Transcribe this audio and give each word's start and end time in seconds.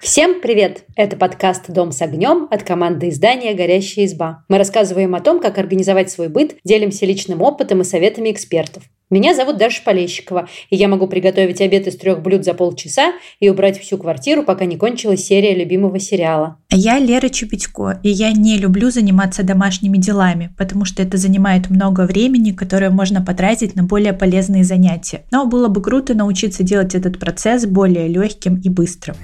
Всем 0.00 0.40
привет! 0.40 0.84
Это 0.96 1.16
подкаст 1.16 1.70
«Дом 1.70 1.90
с 1.90 2.00
огнем» 2.00 2.46
от 2.50 2.62
команды 2.62 3.08
издания 3.08 3.54
«Горящая 3.54 4.04
изба». 4.04 4.44
Мы 4.48 4.58
рассказываем 4.58 5.14
о 5.14 5.20
том, 5.20 5.40
как 5.40 5.58
организовать 5.58 6.10
свой 6.10 6.28
быт, 6.28 6.56
делимся 6.62 7.04
личным 7.04 7.42
опытом 7.42 7.80
и 7.80 7.84
советами 7.84 8.30
экспертов. 8.30 8.84
Меня 9.10 9.34
зовут 9.34 9.58
Даша 9.58 9.82
Полещикова, 9.84 10.48
и 10.70 10.76
я 10.76 10.88
могу 10.88 11.06
приготовить 11.06 11.60
обед 11.60 11.86
из 11.86 11.96
трех 11.98 12.22
блюд 12.22 12.42
за 12.42 12.54
полчаса 12.54 13.12
и 13.38 13.50
убрать 13.50 13.78
всю 13.78 13.98
квартиру, 13.98 14.44
пока 14.44 14.64
не 14.64 14.78
кончилась 14.78 15.26
серия 15.26 15.54
любимого 15.54 16.00
сериала. 16.00 16.56
Я 16.70 16.98
Лера 16.98 17.28
Чупичко, 17.28 18.00
и 18.02 18.08
я 18.08 18.32
не 18.32 18.56
люблю 18.56 18.90
заниматься 18.90 19.42
домашними 19.42 19.98
делами, 19.98 20.54
потому 20.56 20.86
что 20.86 21.02
это 21.02 21.18
занимает 21.18 21.68
много 21.68 22.06
времени, 22.06 22.52
которое 22.52 22.88
можно 22.88 23.20
потратить 23.20 23.76
на 23.76 23.82
более 23.82 24.14
полезные 24.14 24.64
занятия. 24.64 25.24
Но 25.30 25.44
было 25.44 25.68
бы 25.68 25.82
круто 25.82 26.14
научиться 26.14 26.62
делать 26.62 26.94
этот 26.94 27.18
процесс 27.18 27.66
более 27.66 28.08
легким 28.08 28.56
и 28.56 28.70
быстрым. 28.70 29.16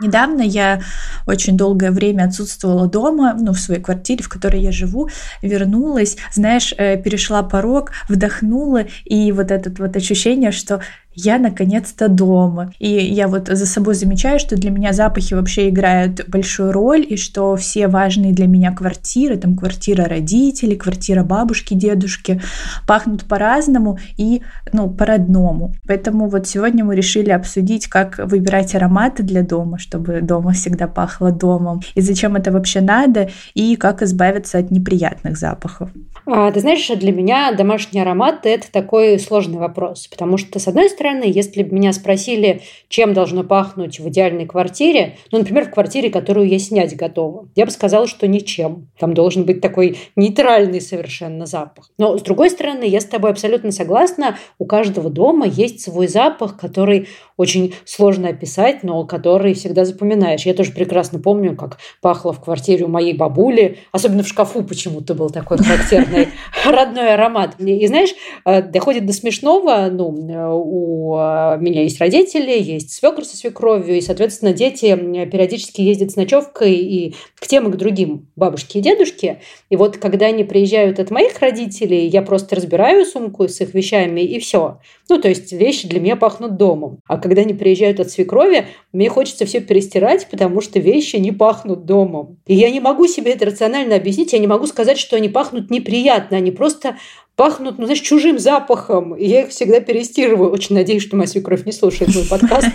Недавно 0.00 0.42
я 0.42 0.80
очень 1.26 1.56
долгое 1.56 1.90
время 1.90 2.24
отсутствовала 2.24 2.86
дома, 2.86 3.36
ну, 3.38 3.52
в 3.52 3.60
своей 3.60 3.80
квартире, 3.80 4.22
в 4.22 4.28
которой 4.28 4.60
я 4.60 4.72
живу, 4.72 5.08
вернулась, 5.42 6.16
знаешь, 6.32 6.74
э, 6.76 6.96
перешла 6.96 7.42
порог, 7.42 7.92
вдохнула, 8.08 8.84
и 9.04 9.32
вот 9.32 9.50
это 9.50 9.70
вот 9.82 9.96
ощущение, 9.96 10.52
что 10.52 10.80
я 11.14 11.38
наконец-то 11.38 12.08
дома. 12.08 12.72
И 12.78 12.88
я 12.88 13.28
вот 13.28 13.48
за 13.48 13.66
собой 13.66 13.94
замечаю, 13.94 14.38
что 14.38 14.56
для 14.56 14.70
меня 14.70 14.92
запахи 14.92 15.34
вообще 15.34 15.68
играют 15.68 16.28
большую 16.28 16.72
роль, 16.72 17.04
и 17.08 17.16
что 17.16 17.56
все 17.56 17.88
важные 17.88 18.32
для 18.32 18.46
меня 18.46 18.72
квартиры, 18.72 19.36
там 19.36 19.56
квартира 19.56 20.04
родителей, 20.04 20.76
квартира 20.76 21.22
бабушки, 21.22 21.74
дедушки, 21.74 22.40
пахнут 22.86 23.24
по-разному 23.24 23.98
и, 24.16 24.42
ну, 24.72 24.90
по-родному. 24.90 25.74
Поэтому 25.86 26.28
вот 26.28 26.46
сегодня 26.46 26.84
мы 26.84 26.96
решили 26.96 27.30
обсудить, 27.30 27.88
как 27.88 28.18
выбирать 28.18 28.74
ароматы 28.74 29.22
для 29.22 29.42
дома, 29.42 29.78
чтобы 29.78 30.20
дома 30.22 30.52
всегда 30.52 30.86
пахло 30.86 31.11
домом, 31.20 31.80
и 31.94 32.00
зачем 32.00 32.36
это 32.36 32.50
вообще 32.50 32.80
надо, 32.80 33.30
и 33.54 33.76
как 33.76 34.02
избавиться 34.02 34.58
от 34.58 34.70
неприятных 34.70 35.36
запахов. 35.36 35.90
А, 36.24 36.50
ты 36.52 36.60
знаешь, 36.60 36.86
для 36.88 37.12
меня 37.12 37.52
домашний 37.52 38.00
аромат– 38.00 38.40
это 38.46 38.70
такой 38.70 39.18
сложный 39.18 39.58
вопрос, 39.58 40.06
потому 40.06 40.36
что, 40.36 40.58
с 40.58 40.68
одной 40.68 40.88
стороны, 40.88 41.24
если 41.26 41.62
бы 41.62 41.74
меня 41.74 41.92
спросили, 41.92 42.62
чем 42.88 43.12
должно 43.12 43.42
пахнуть 43.42 43.98
в 43.98 44.08
идеальной 44.08 44.46
квартире, 44.46 45.16
ну, 45.32 45.38
например, 45.38 45.66
в 45.66 45.70
квартире, 45.70 46.10
которую 46.10 46.48
я 46.48 46.58
снять 46.58 46.96
готова, 46.96 47.48
я 47.56 47.64
бы 47.64 47.72
сказала, 47.72 48.06
что 48.06 48.28
ничем. 48.28 48.88
Там 48.98 49.14
должен 49.14 49.44
быть 49.44 49.60
такой 49.60 49.98
нейтральный 50.14 50.80
совершенно 50.80 51.46
запах. 51.46 51.90
Но, 51.98 52.16
с 52.16 52.22
другой 52.22 52.50
стороны, 52.50 52.84
я 52.84 53.00
с 53.00 53.04
тобой 53.04 53.30
абсолютно 53.30 53.72
согласна, 53.72 54.38
у 54.58 54.64
каждого 54.64 55.10
дома 55.10 55.46
есть 55.46 55.80
свой 55.80 56.06
запах, 56.06 56.56
который 56.56 57.08
очень 57.42 57.74
сложно 57.84 58.28
описать, 58.28 58.82
но 58.84 59.04
который 59.04 59.54
всегда 59.54 59.84
запоминаешь. 59.84 60.46
Я 60.46 60.54
тоже 60.54 60.72
прекрасно 60.72 61.18
помню, 61.18 61.56
как 61.56 61.78
пахло 62.00 62.32
в 62.32 62.40
квартире 62.40 62.84
у 62.84 62.88
моей 62.88 63.14
бабули, 63.14 63.78
особенно 63.90 64.22
в 64.22 64.28
шкафу 64.28 64.62
почему-то 64.62 65.14
был 65.14 65.30
такой 65.30 65.58
характерный 65.58 66.28
родной, 66.64 67.14
аромат. 67.14 67.56
И 67.58 67.86
знаешь, 67.86 68.10
э, 68.44 68.62
доходит 68.62 69.06
до 69.06 69.12
смешного, 69.12 69.88
ну, 69.90 70.14
э, 70.28 70.52
у 70.52 71.16
э, 71.16 71.58
меня 71.58 71.82
есть 71.82 72.00
родители, 72.00 72.52
есть 72.52 72.92
свекр 72.92 73.24
со 73.24 73.36
свекровью, 73.36 73.96
и, 73.96 74.00
соответственно, 74.00 74.52
дети 74.52 74.94
периодически 75.26 75.80
ездят 75.80 76.12
с 76.12 76.16
ночевкой 76.16 76.74
и 76.74 77.14
к 77.34 77.46
тем, 77.46 77.68
и 77.68 77.72
к 77.72 77.76
другим 77.76 78.28
бабушке 78.36 78.78
и 78.78 78.82
дедушке. 78.82 79.40
И 79.68 79.76
вот 79.76 79.96
когда 79.96 80.26
они 80.26 80.44
приезжают 80.44 81.00
от 81.00 81.10
моих 81.10 81.40
родителей, 81.40 82.06
я 82.06 82.22
просто 82.22 82.54
разбираю 82.54 83.04
сумку 83.04 83.48
с 83.48 83.60
их 83.60 83.74
вещами, 83.74 84.20
и 84.20 84.38
все. 84.38 84.78
Ну, 85.08 85.18
то 85.18 85.28
есть 85.28 85.52
вещи 85.52 85.88
для 85.88 86.00
меня 86.00 86.16
пахнут 86.16 86.56
домом. 86.56 87.00
А 87.08 87.18
когда 87.18 87.31
они 87.38 87.54
приезжают 87.54 88.00
от 88.00 88.10
свекрови, 88.10 88.66
мне 88.92 89.08
хочется 89.08 89.46
все 89.46 89.60
перестирать, 89.60 90.28
потому 90.30 90.60
что 90.60 90.78
вещи 90.78 91.16
не 91.16 91.32
пахнут 91.32 91.84
домом. 91.84 92.38
И 92.46 92.54
я 92.54 92.70
не 92.70 92.80
могу 92.80 93.06
себе 93.06 93.32
это 93.32 93.46
рационально 93.46 93.96
объяснить, 93.96 94.32
я 94.32 94.38
не 94.38 94.46
могу 94.46 94.66
сказать, 94.66 94.98
что 94.98 95.16
они 95.16 95.28
пахнут 95.28 95.70
неприятно, 95.70 96.36
они 96.36 96.50
просто 96.50 96.96
пахнут, 97.36 97.78
ну, 97.78 97.84
знаешь, 97.84 98.00
чужим 98.00 98.38
запахом. 98.38 99.14
И 99.16 99.26
я 99.26 99.42
их 99.42 99.48
всегда 99.48 99.80
перестирываю. 99.80 100.50
Очень 100.52 100.76
надеюсь, 100.76 101.02
что 101.02 101.16
моя 101.16 101.26
свекровь 101.26 101.64
не 101.64 101.72
слушает 101.72 102.14
мой 102.14 102.24
подкаст. 102.24 102.68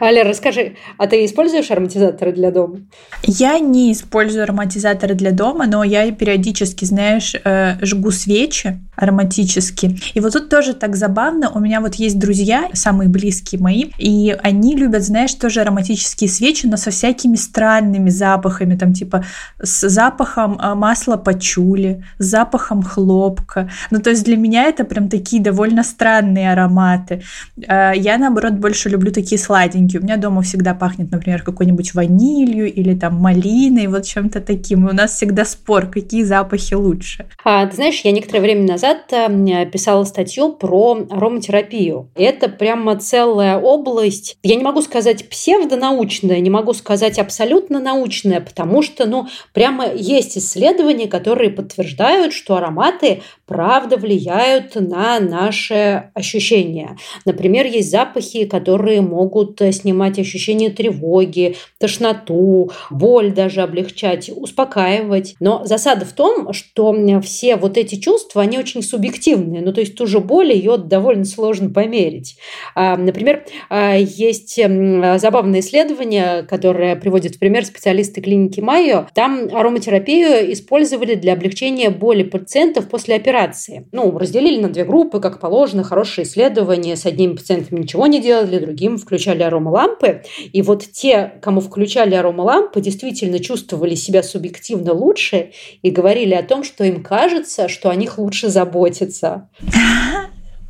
Аля, 0.00 0.24
расскажи, 0.24 0.76
а 0.96 1.06
ты 1.06 1.24
используешь 1.24 1.70
ароматизаторы 1.70 2.32
для 2.32 2.50
дома? 2.50 2.80
Я 3.22 3.58
не 3.58 3.92
использую 3.92 4.44
ароматизаторы 4.44 5.14
для 5.14 5.32
дома, 5.32 5.66
но 5.66 5.84
я 5.84 6.10
периодически, 6.12 6.84
знаешь, 6.84 7.34
э, 7.34 7.84
жгу 7.84 8.10
свечи 8.10 8.78
ароматически. 8.96 9.98
И 10.14 10.20
вот 10.20 10.32
тут 10.32 10.48
тоже 10.48 10.74
так 10.74 10.96
забавно. 10.96 11.50
У 11.50 11.58
меня 11.58 11.80
вот 11.80 11.96
есть 11.96 12.18
друзья, 12.18 12.68
самые 12.72 13.08
близкие 13.08 13.60
мои, 13.60 13.86
и 13.98 14.36
они 14.42 14.76
любят, 14.76 15.02
знаешь, 15.02 15.34
тоже 15.34 15.60
ароматические 15.60 16.30
свечи, 16.30 16.66
но 16.66 16.76
со 16.76 16.90
всякими 16.90 17.36
странными 17.36 18.10
запахами, 18.10 18.76
там 18.76 18.92
типа 18.92 19.24
с 19.60 19.88
запахом 19.88 20.58
э, 20.60 20.74
масла 20.74 21.16
пачули, 21.16 22.04
с 22.18 22.26
запахом 22.26 22.82
хлопка. 22.82 23.68
Ну, 23.90 24.00
то 24.00 24.10
есть 24.10 24.24
для 24.24 24.36
меня 24.36 24.64
это 24.64 24.84
прям 24.84 25.08
такие 25.08 25.42
довольно 25.42 25.82
странные 25.82 26.52
ароматы. 26.52 27.22
Э, 27.66 27.92
я, 27.96 28.18
наоборот, 28.18 28.52
больше 28.54 28.88
люблю 28.88 29.12
такие 29.12 29.38
сладкие 29.38 29.56
сладенький. 29.56 29.98
У 29.98 30.02
меня 30.02 30.16
дома 30.16 30.42
всегда 30.42 30.74
пахнет, 30.74 31.10
например, 31.10 31.42
какой-нибудь 31.42 31.94
ванилью 31.94 32.72
или 32.72 32.94
там 32.94 33.14
малиной, 33.14 33.86
вот 33.86 34.04
чем-то 34.04 34.40
таким. 34.40 34.86
И 34.86 34.90
у 34.90 34.94
нас 34.94 35.12
всегда 35.12 35.44
спор, 35.44 35.86
какие 35.86 36.24
запахи 36.24 36.74
лучше. 36.74 37.26
А, 37.44 37.66
ты 37.66 37.76
знаешь, 37.76 38.00
я 38.04 38.12
некоторое 38.12 38.40
время 38.40 38.66
назад 38.66 38.85
э, 38.90 39.66
писала 39.66 40.04
статью 40.04 40.52
про 40.52 41.06
ароматерапию. 41.10 42.10
Это 42.14 42.48
прямо 42.48 42.96
целая 42.96 43.58
область, 43.58 44.36
я 44.42 44.56
не 44.56 44.64
могу 44.64 44.82
сказать 44.82 45.28
псевдонаучная, 45.28 46.40
не 46.40 46.50
могу 46.50 46.72
сказать 46.72 47.18
абсолютно 47.18 47.80
научная, 47.80 48.40
потому 48.40 48.82
что, 48.82 49.06
ну, 49.06 49.26
прямо 49.52 49.92
есть 49.92 50.38
исследования, 50.38 51.08
которые 51.08 51.50
подтверждают, 51.50 52.32
что 52.32 52.56
ароматы 52.56 53.22
правда 53.46 53.96
влияют 53.96 54.74
на 54.74 55.20
наши 55.20 56.10
ощущения. 56.14 56.96
Например, 57.24 57.66
есть 57.66 57.90
запахи, 57.90 58.44
которые 58.44 59.00
могут 59.00 59.60
э, 59.60 59.72
снимать 59.72 60.18
ощущение 60.18 60.70
тревоги, 60.70 61.56
тошноту, 61.78 62.70
боль 62.90 63.32
даже 63.32 63.62
облегчать, 63.62 64.30
успокаивать. 64.34 65.34
Но 65.40 65.64
засада 65.64 66.04
в 66.04 66.12
том, 66.12 66.52
что 66.52 66.94
все 67.22 67.56
вот 67.56 67.76
эти 67.76 67.96
чувства, 67.96 68.42
они 68.42 68.58
очень 68.58 68.75
субъективные. 68.82 69.62
Ну, 69.62 69.72
то 69.72 69.80
есть 69.80 69.96
ту 69.96 70.06
же 70.06 70.20
боль 70.20 70.52
ее 70.52 70.76
довольно 70.76 71.24
сложно 71.24 71.70
померить. 71.70 72.36
А, 72.74 72.96
например, 72.96 73.44
а, 73.68 73.96
есть 73.96 74.56
забавное 74.56 75.60
исследование, 75.60 76.42
которое 76.42 76.96
приводит 76.96 77.36
в 77.36 77.38
пример 77.38 77.64
специалисты 77.64 78.20
клиники 78.20 78.60
Майо. 78.60 79.08
Там 79.14 79.48
ароматерапию 79.52 80.52
использовали 80.52 81.14
для 81.14 81.34
облегчения 81.34 81.90
боли 81.90 82.22
пациентов 82.22 82.88
после 82.88 83.14
операции. 83.16 83.88
Ну, 83.92 84.16
разделили 84.18 84.60
на 84.60 84.68
две 84.68 84.84
группы, 84.84 85.20
как 85.20 85.40
положено, 85.40 85.82
хорошие 85.82 86.24
исследования. 86.24 86.96
С 86.96 87.06
одним 87.06 87.36
пациентом 87.36 87.78
ничего 87.78 88.06
не 88.06 88.20
делали, 88.20 88.58
другим 88.58 88.98
включали 88.98 89.42
аромалампы. 89.42 90.22
И 90.52 90.62
вот 90.62 90.84
те, 90.92 91.34
кому 91.42 91.60
включали 91.60 92.14
аромалампы, 92.14 92.80
действительно 92.80 93.38
чувствовали 93.38 93.94
себя 93.94 94.22
субъективно 94.22 94.92
лучше 94.92 95.50
и 95.82 95.90
говорили 95.90 96.34
о 96.34 96.42
том, 96.42 96.64
что 96.64 96.84
им 96.84 97.02
кажется, 97.02 97.68
что 97.68 97.90
о 97.90 97.94
них 97.94 98.18
лучше 98.18 98.48
заботиться. 98.48 98.65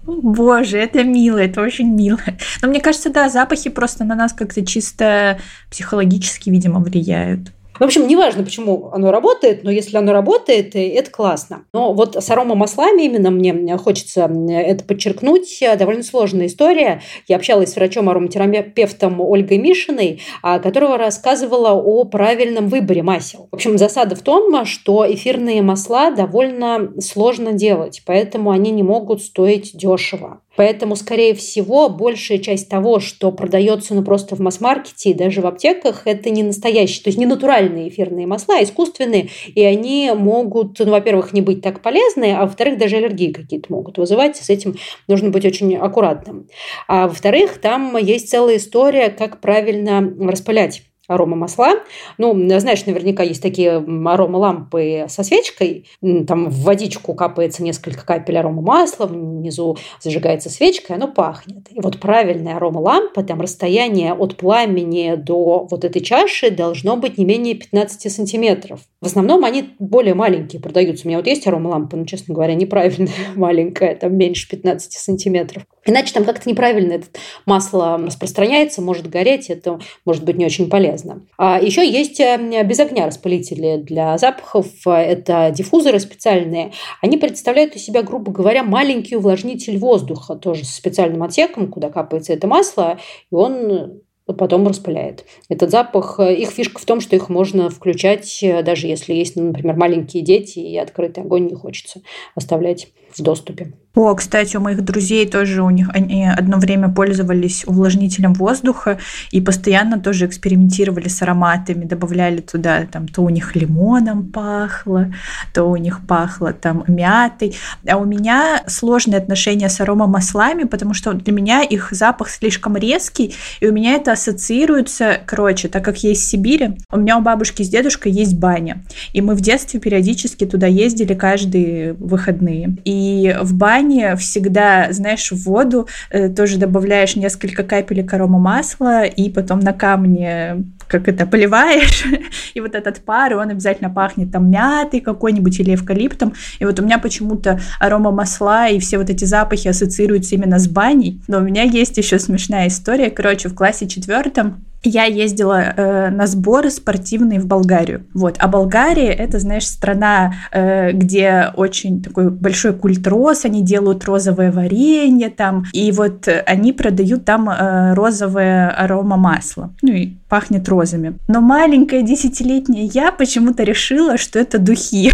Боже, 0.07 0.79
это 0.79 1.03
мило, 1.03 1.39
это 1.39 1.61
очень 1.61 1.93
мило. 1.93 2.21
Но 2.62 2.69
мне 2.69 2.81
кажется, 2.81 3.11
да, 3.11 3.29
запахи 3.29 3.71
просто 3.71 4.05
на 4.05 4.15
нас 4.15 4.33
как-то 4.33 4.65
чисто 4.65 5.39
психологически, 5.69 6.49
видимо, 6.49 6.81
влияют. 6.81 7.53
В 7.79 7.85
общем, 7.85 8.07
неважно, 8.07 8.43
почему 8.43 8.91
оно 8.93 9.11
работает, 9.11 9.65
но 9.65 9.71
если 9.71 9.97
оно 9.97 10.13
работает, 10.13 10.75
это 10.75 11.11
классно. 11.11 11.65
Но 11.73 11.93
вот 11.93 12.17
с 12.17 12.31
аромамаслами 12.31 13.03
именно 13.03 13.31
мне 13.31 13.77
хочется 13.79 14.31
это 14.49 14.85
подчеркнуть. 14.85 15.63
Довольно 15.78 16.03
сложная 16.03 16.47
история. 16.47 17.03
Я 17.27 17.37
общалась 17.37 17.73
с 17.73 17.77
врачом-ароматерапевтом 17.77 19.21
Ольгой 19.21 19.59
Мишиной, 19.59 20.23
а, 20.43 20.59
которая 20.59 20.97
рассказывала 20.97 21.73
о 21.73 22.05
правильном 22.05 22.69
выборе 22.69 23.03
масел. 23.03 23.49
В 23.51 23.55
общем, 23.55 23.79
засада 23.79 24.17
в 24.17 24.22
том, 24.22 24.65
что 24.65 25.07
эфирные 25.13 25.63
масла 25.63 26.11
довольно 26.11 26.93
сложно 27.01 27.53
делать, 27.53 28.03
поэтому 28.07 28.51
они 28.51 28.71
не 28.71 28.83
могут 28.83 29.22
стоить 29.22 29.77
дешево. 29.77 30.41
Поэтому, 30.57 30.97
скорее 30.97 31.35
всего, 31.35 31.89
большая 31.89 32.39
часть 32.39 32.69
того, 32.69 33.01
что 33.01 33.31
продается 33.33 33.95
ну, 33.95 34.03
просто 34.03 34.37
в 34.37 34.41
масс-маркете 34.41 35.11
и 35.11 35.15
даже 35.15 35.41
в 35.41 35.47
аптеках, 35.47 36.03
это 36.07 36.31
не 36.31 36.43
настоящие, 36.43 37.03
то 37.03 37.09
есть 37.09 37.19
не 37.19 37.27
натуральные 37.27 37.89
эфирные 37.89 38.27
масла, 38.27 38.57
а 38.59 38.63
искусственные, 38.63 39.29
и 39.55 39.63
они 39.63 40.11
могут, 40.15 40.79
ну, 40.79 40.91
во-первых, 40.91 41.33
не 41.33 41.43
быть 41.43 41.63
так 41.63 41.83
полезны, 41.83 42.33
а 42.33 42.43
во-вторых, 42.43 42.79
даже 42.79 42.97
аллергии 42.97 43.33
какие-то 43.33 43.73
могут 43.73 43.99
вызывать, 43.99 44.37
с 44.37 44.51
этим 44.51 44.77
нужно 45.09 45.31
быть 45.31 45.45
очень 45.45 45.77
аккуратным. 45.77 46.49
А 46.89 47.09
во-вторых, 47.09 47.59
там 47.61 47.97
есть 47.97 48.31
целая 48.31 48.57
история, 48.57 49.11
как 49.11 49.41
правильно 49.41 50.01
распылять 50.19 50.83
аромамасла. 51.09 51.81
Ну, 52.19 52.35
знаешь, 52.59 52.85
наверняка 52.87 53.23
есть 53.23 53.43
такие 53.43 53.77
аромалампы 53.77 55.07
со 55.09 55.23
свечкой. 55.23 55.87
Там 56.27 56.49
в 56.49 56.63
водичку 56.63 57.15
капается 57.15 57.63
несколько 57.63 58.05
капель 58.05 58.39
аромамасла, 58.39 59.07
внизу 59.07 59.77
зажигается 60.01 60.51
свечка, 60.51 60.93
и 60.93 60.97
оно 60.97 61.09
пахнет. 61.09 61.67
И 61.71 61.81
вот 61.81 62.01
правильная 62.01 62.57
аромалампа, 62.57 63.23
там 63.23 63.41
расстояние 63.41 64.13
от 64.15 64.37
пламени 64.37 65.15
до 65.17 65.67
вот 65.71 65.85
этой 65.85 66.03
чаши 66.03 66.51
должно 66.51 66.97
быть 66.97 67.19
не 67.19 67.25
менее 67.25 67.55
15 67.55 68.13
сантиметров. 68.13 68.81
В 69.07 69.09
основном 69.09 69.45
они 69.45 69.71
более 69.79 70.15
маленькие 70.15 70.61
продаются. 70.61 71.07
У 71.07 71.09
меня 71.09 71.19
вот 71.19 71.29
есть 71.29 71.47
аромалампа, 71.47 71.97
но, 71.97 72.07
честно 72.07 72.35
говоря, 72.35 72.57
неправильная, 72.57 73.13
маленькая, 73.37 73.95
там 73.95 74.17
меньше 74.17 74.49
15 74.49 74.95
сантиметров. 74.95 75.63
Иначе 75.85 76.13
там 76.13 76.25
как-то 76.25 76.51
неправильно 76.51 76.95
это 76.95 77.07
масло 77.47 77.99
распространяется, 77.99 78.83
может 78.83 79.09
гореть, 79.09 79.49
это 79.49 79.79
может 80.05 80.25
быть 80.25 80.39
не 80.39 80.45
очень 80.45 80.69
полезно. 80.69 81.25
А 81.39 81.61
еще 81.63 81.89
есть 81.89 82.19
э, 82.19 82.65
без 82.65 82.81
огня 82.81 83.07
распылители 83.07 83.77
для 83.77 84.19
запахов. 84.19 84.67
Это 84.85 85.53
диффузоры 85.55 86.01
специальные. 86.01 86.73
Они 87.01 87.17
представляют 87.17 87.77
из 87.77 87.85
себя, 87.85 88.03
грубо 88.03 88.33
говоря, 88.33 88.65
маленький 88.65 89.15
увлажнитель 89.15 89.79
воздуха, 89.79 90.35
тоже 90.35 90.65
с 90.65 90.75
специальным 90.75 91.23
отсеком, 91.23 91.71
куда 91.71 91.91
капается 91.91 92.33
это 92.33 92.49
масло, 92.49 92.99
и 93.31 93.35
он 93.37 94.01
потом 94.33 94.67
распыляет. 94.67 95.25
Этот 95.49 95.71
запах, 95.71 96.19
э, 96.19 96.34
их 96.34 96.51
фишка 96.51 96.81
в 96.81 96.84
том, 96.84 97.01
что 97.01 97.15
их 97.15 97.28
можно 97.28 97.71
включать, 97.71 98.43
э, 98.43 98.63
даже 98.63 98.87
если 98.87 99.15
есть, 99.15 99.37
например, 99.37 99.77
маленькие 99.77 100.23
дети, 100.23 100.59
и 100.59 100.77
открытый 100.77 101.23
огонь 101.23 101.47
не 101.47 101.55
хочется 101.55 102.03
оставлять 102.34 102.89
в 103.18 103.22
доступе. 103.22 103.72
О, 103.97 104.15
кстати, 104.15 104.59
у 104.59 104.60
моих 104.60 104.84
друзей 104.84 105.27
тоже 105.27 105.63
у 105.63 105.71
них 105.71 105.89
они 105.95 106.28
одно 106.28 106.59
время 106.59 106.91
пользовались 106.91 107.65
увлажнителем 107.66 108.34
воздуха 108.34 108.98
и 109.30 109.41
постоянно 109.41 109.98
тоже 109.98 110.27
экспериментировали 110.27 111.09
с 111.09 111.22
ароматами, 111.22 111.86
добавляли 111.86 112.42
туда 112.42 112.84
там 112.84 113.09
то 113.09 113.22
у 113.22 113.30
них 113.30 113.57
лимоном 113.57 114.30
пахло, 114.30 115.15
то 115.54 115.65
у 115.65 115.77
них 115.77 116.07
пахло 116.07 116.53
там 116.53 116.84
мятой. 116.86 117.57
А 117.89 117.97
у 117.97 118.04
меня 118.04 118.63
сложные 118.66 119.16
отношения 119.16 119.71
с 119.71 119.80
аромамаслами, 119.80 120.65
потому 120.65 120.92
что 120.92 121.15
для 121.15 121.33
меня 121.33 121.62
их 121.62 121.89
запах 121.92 122.28
слишком 122.28 122.77
резкий, 122.77 123.34
и 123.60 123.66
у 123.66 123.72
меня 123.72 123.95
это 123.95 124.12
ассоциируется, 124.12 125.21
короче, 125.24 125.69
так 125.69 125.83
как 125.83 125.97
я 126.03 126.12
из 126.12 126.22
Сибири, 126.22 126.77
у 126.92 126.98
меня 126.98 127.16
у 127.16 127.22
бабушки 127.22 127.62
с 127.62 127.71
дедушкой 127.71 128.12
есть 128.12 128.36
баня, 128.36 128.84
и 129.15 129.22
мы 129.22 129.34
в 129.34 129.41
детстве 129.41 129.80
периодически 129.80 130.45
туда 130.45 130.66
ездили 130.66 131.15
каждые 131.15 131.95
выходные. 131.95 132.77
И 132.84 133.06
в 133.43 133.55
бане 133.55 133.77
бане 133.77 134.17
всегда, 134.17 134.89
знаешь, 134.91 135.33
в 135.33 135.45
воду 135.45 135.89
э, 136.11 136.29
тоже 136.29 136.59
добавляешь 136.59 137.17
несколько 137.17 137.63
капелек 137.63 138.13
арома 138.13 138.39
масла 138.39 139.05
и 139.05 139.31
потом 139.31 139.61
на 139.61 139.73
камне 139.73 140.65
как 140.89 141.09
это, 141.09 141.27
поливаешь, 141.27 142.05
и 142.55 142.61
вот 142.61 142.77
этот 142.77 143.05
пар, 143.05 143.35
он 143.35 143.51
обязательно 143.51 143.91
пахнет 143.91 144.31
там 144.31 144.49
мятой 144.49 145.01
какой-нибудь 145.01 145.59
или 145.59 145.75
эвкалиптом. 145.75 146.35
И 146.61 146.65
вот 146.65 146.79
у 146.79 146.85
меня 146.85 146.99
почему-то 146.99 147.59
арома 147.81 148.13
масла 148.13 148.69
и 148.69 148.79
все 148.79 148.99
вот 148.99 149.11
эти 149.11 149.25
запахи 149.25 149.67
ассоциируются 149.67 150.37
именно 150.37 150.61
с 150.61 150.69
баней. 150.69 151.21
Но 151.27 151.39
у 151.39 151.41
меня 151.41 151.65
есть 151.65 151.99
еще 151.99 152.21
смешная 152.21 152.69
история. 152.69 153.11
Короче, 153.11 153.49
в 153.49 153.55
классе 153.55 153.89
четвертом 153.89 154.65
я 154.83 155.05
ездила 155.05 155.61
э, 155.61 156.11
на 156.11 156.27
сборы 156.27 156.71
спортивные 156.71 157.41
в 157.41 157.47
Болгарию. 157.47 158.07
Вот. 158.15 158.37
А 158.39 158.49
Болгария 158.49 159.13
это, 159.13 159.39
знаешь, 159.39 159.67
страна, 159.67 160.34
э, 160.53 160.93
где 160.93 161.51
очень 161.57 162.03
такой 162.03 162.31
большой 162.31 162.73
культ 162.73 163.07
роз, 163.07 163.45
они 163.45 163.63
делают 163.63 164.05
розовое 164.05 164.53
варенье 164.53 165.31
там, 165.31 165.65
и 165.73 165.91
вот 165.93 166.28
они 166.47 166.73
продают 166.73 167.25
там 167.25 167.49
э, 167.51 167.95
розовое 167.95 168.71
арома 168.71 169.17
масло. 169.17 169.73
Ну 169.83 169.93
и 169.93 170.17
пахнет 170.28 170.69
розами. 170.69 171.19
Но 171.29 171.41
маленькая 171.41 172.03
десятилетняя 172.03 172.89
я 172.93 173.13
почему-то 173.13 173.63
решила, 173.63 174.17
что 174.19 174.39
это 174.39 174.59
духи. 174.59 175.13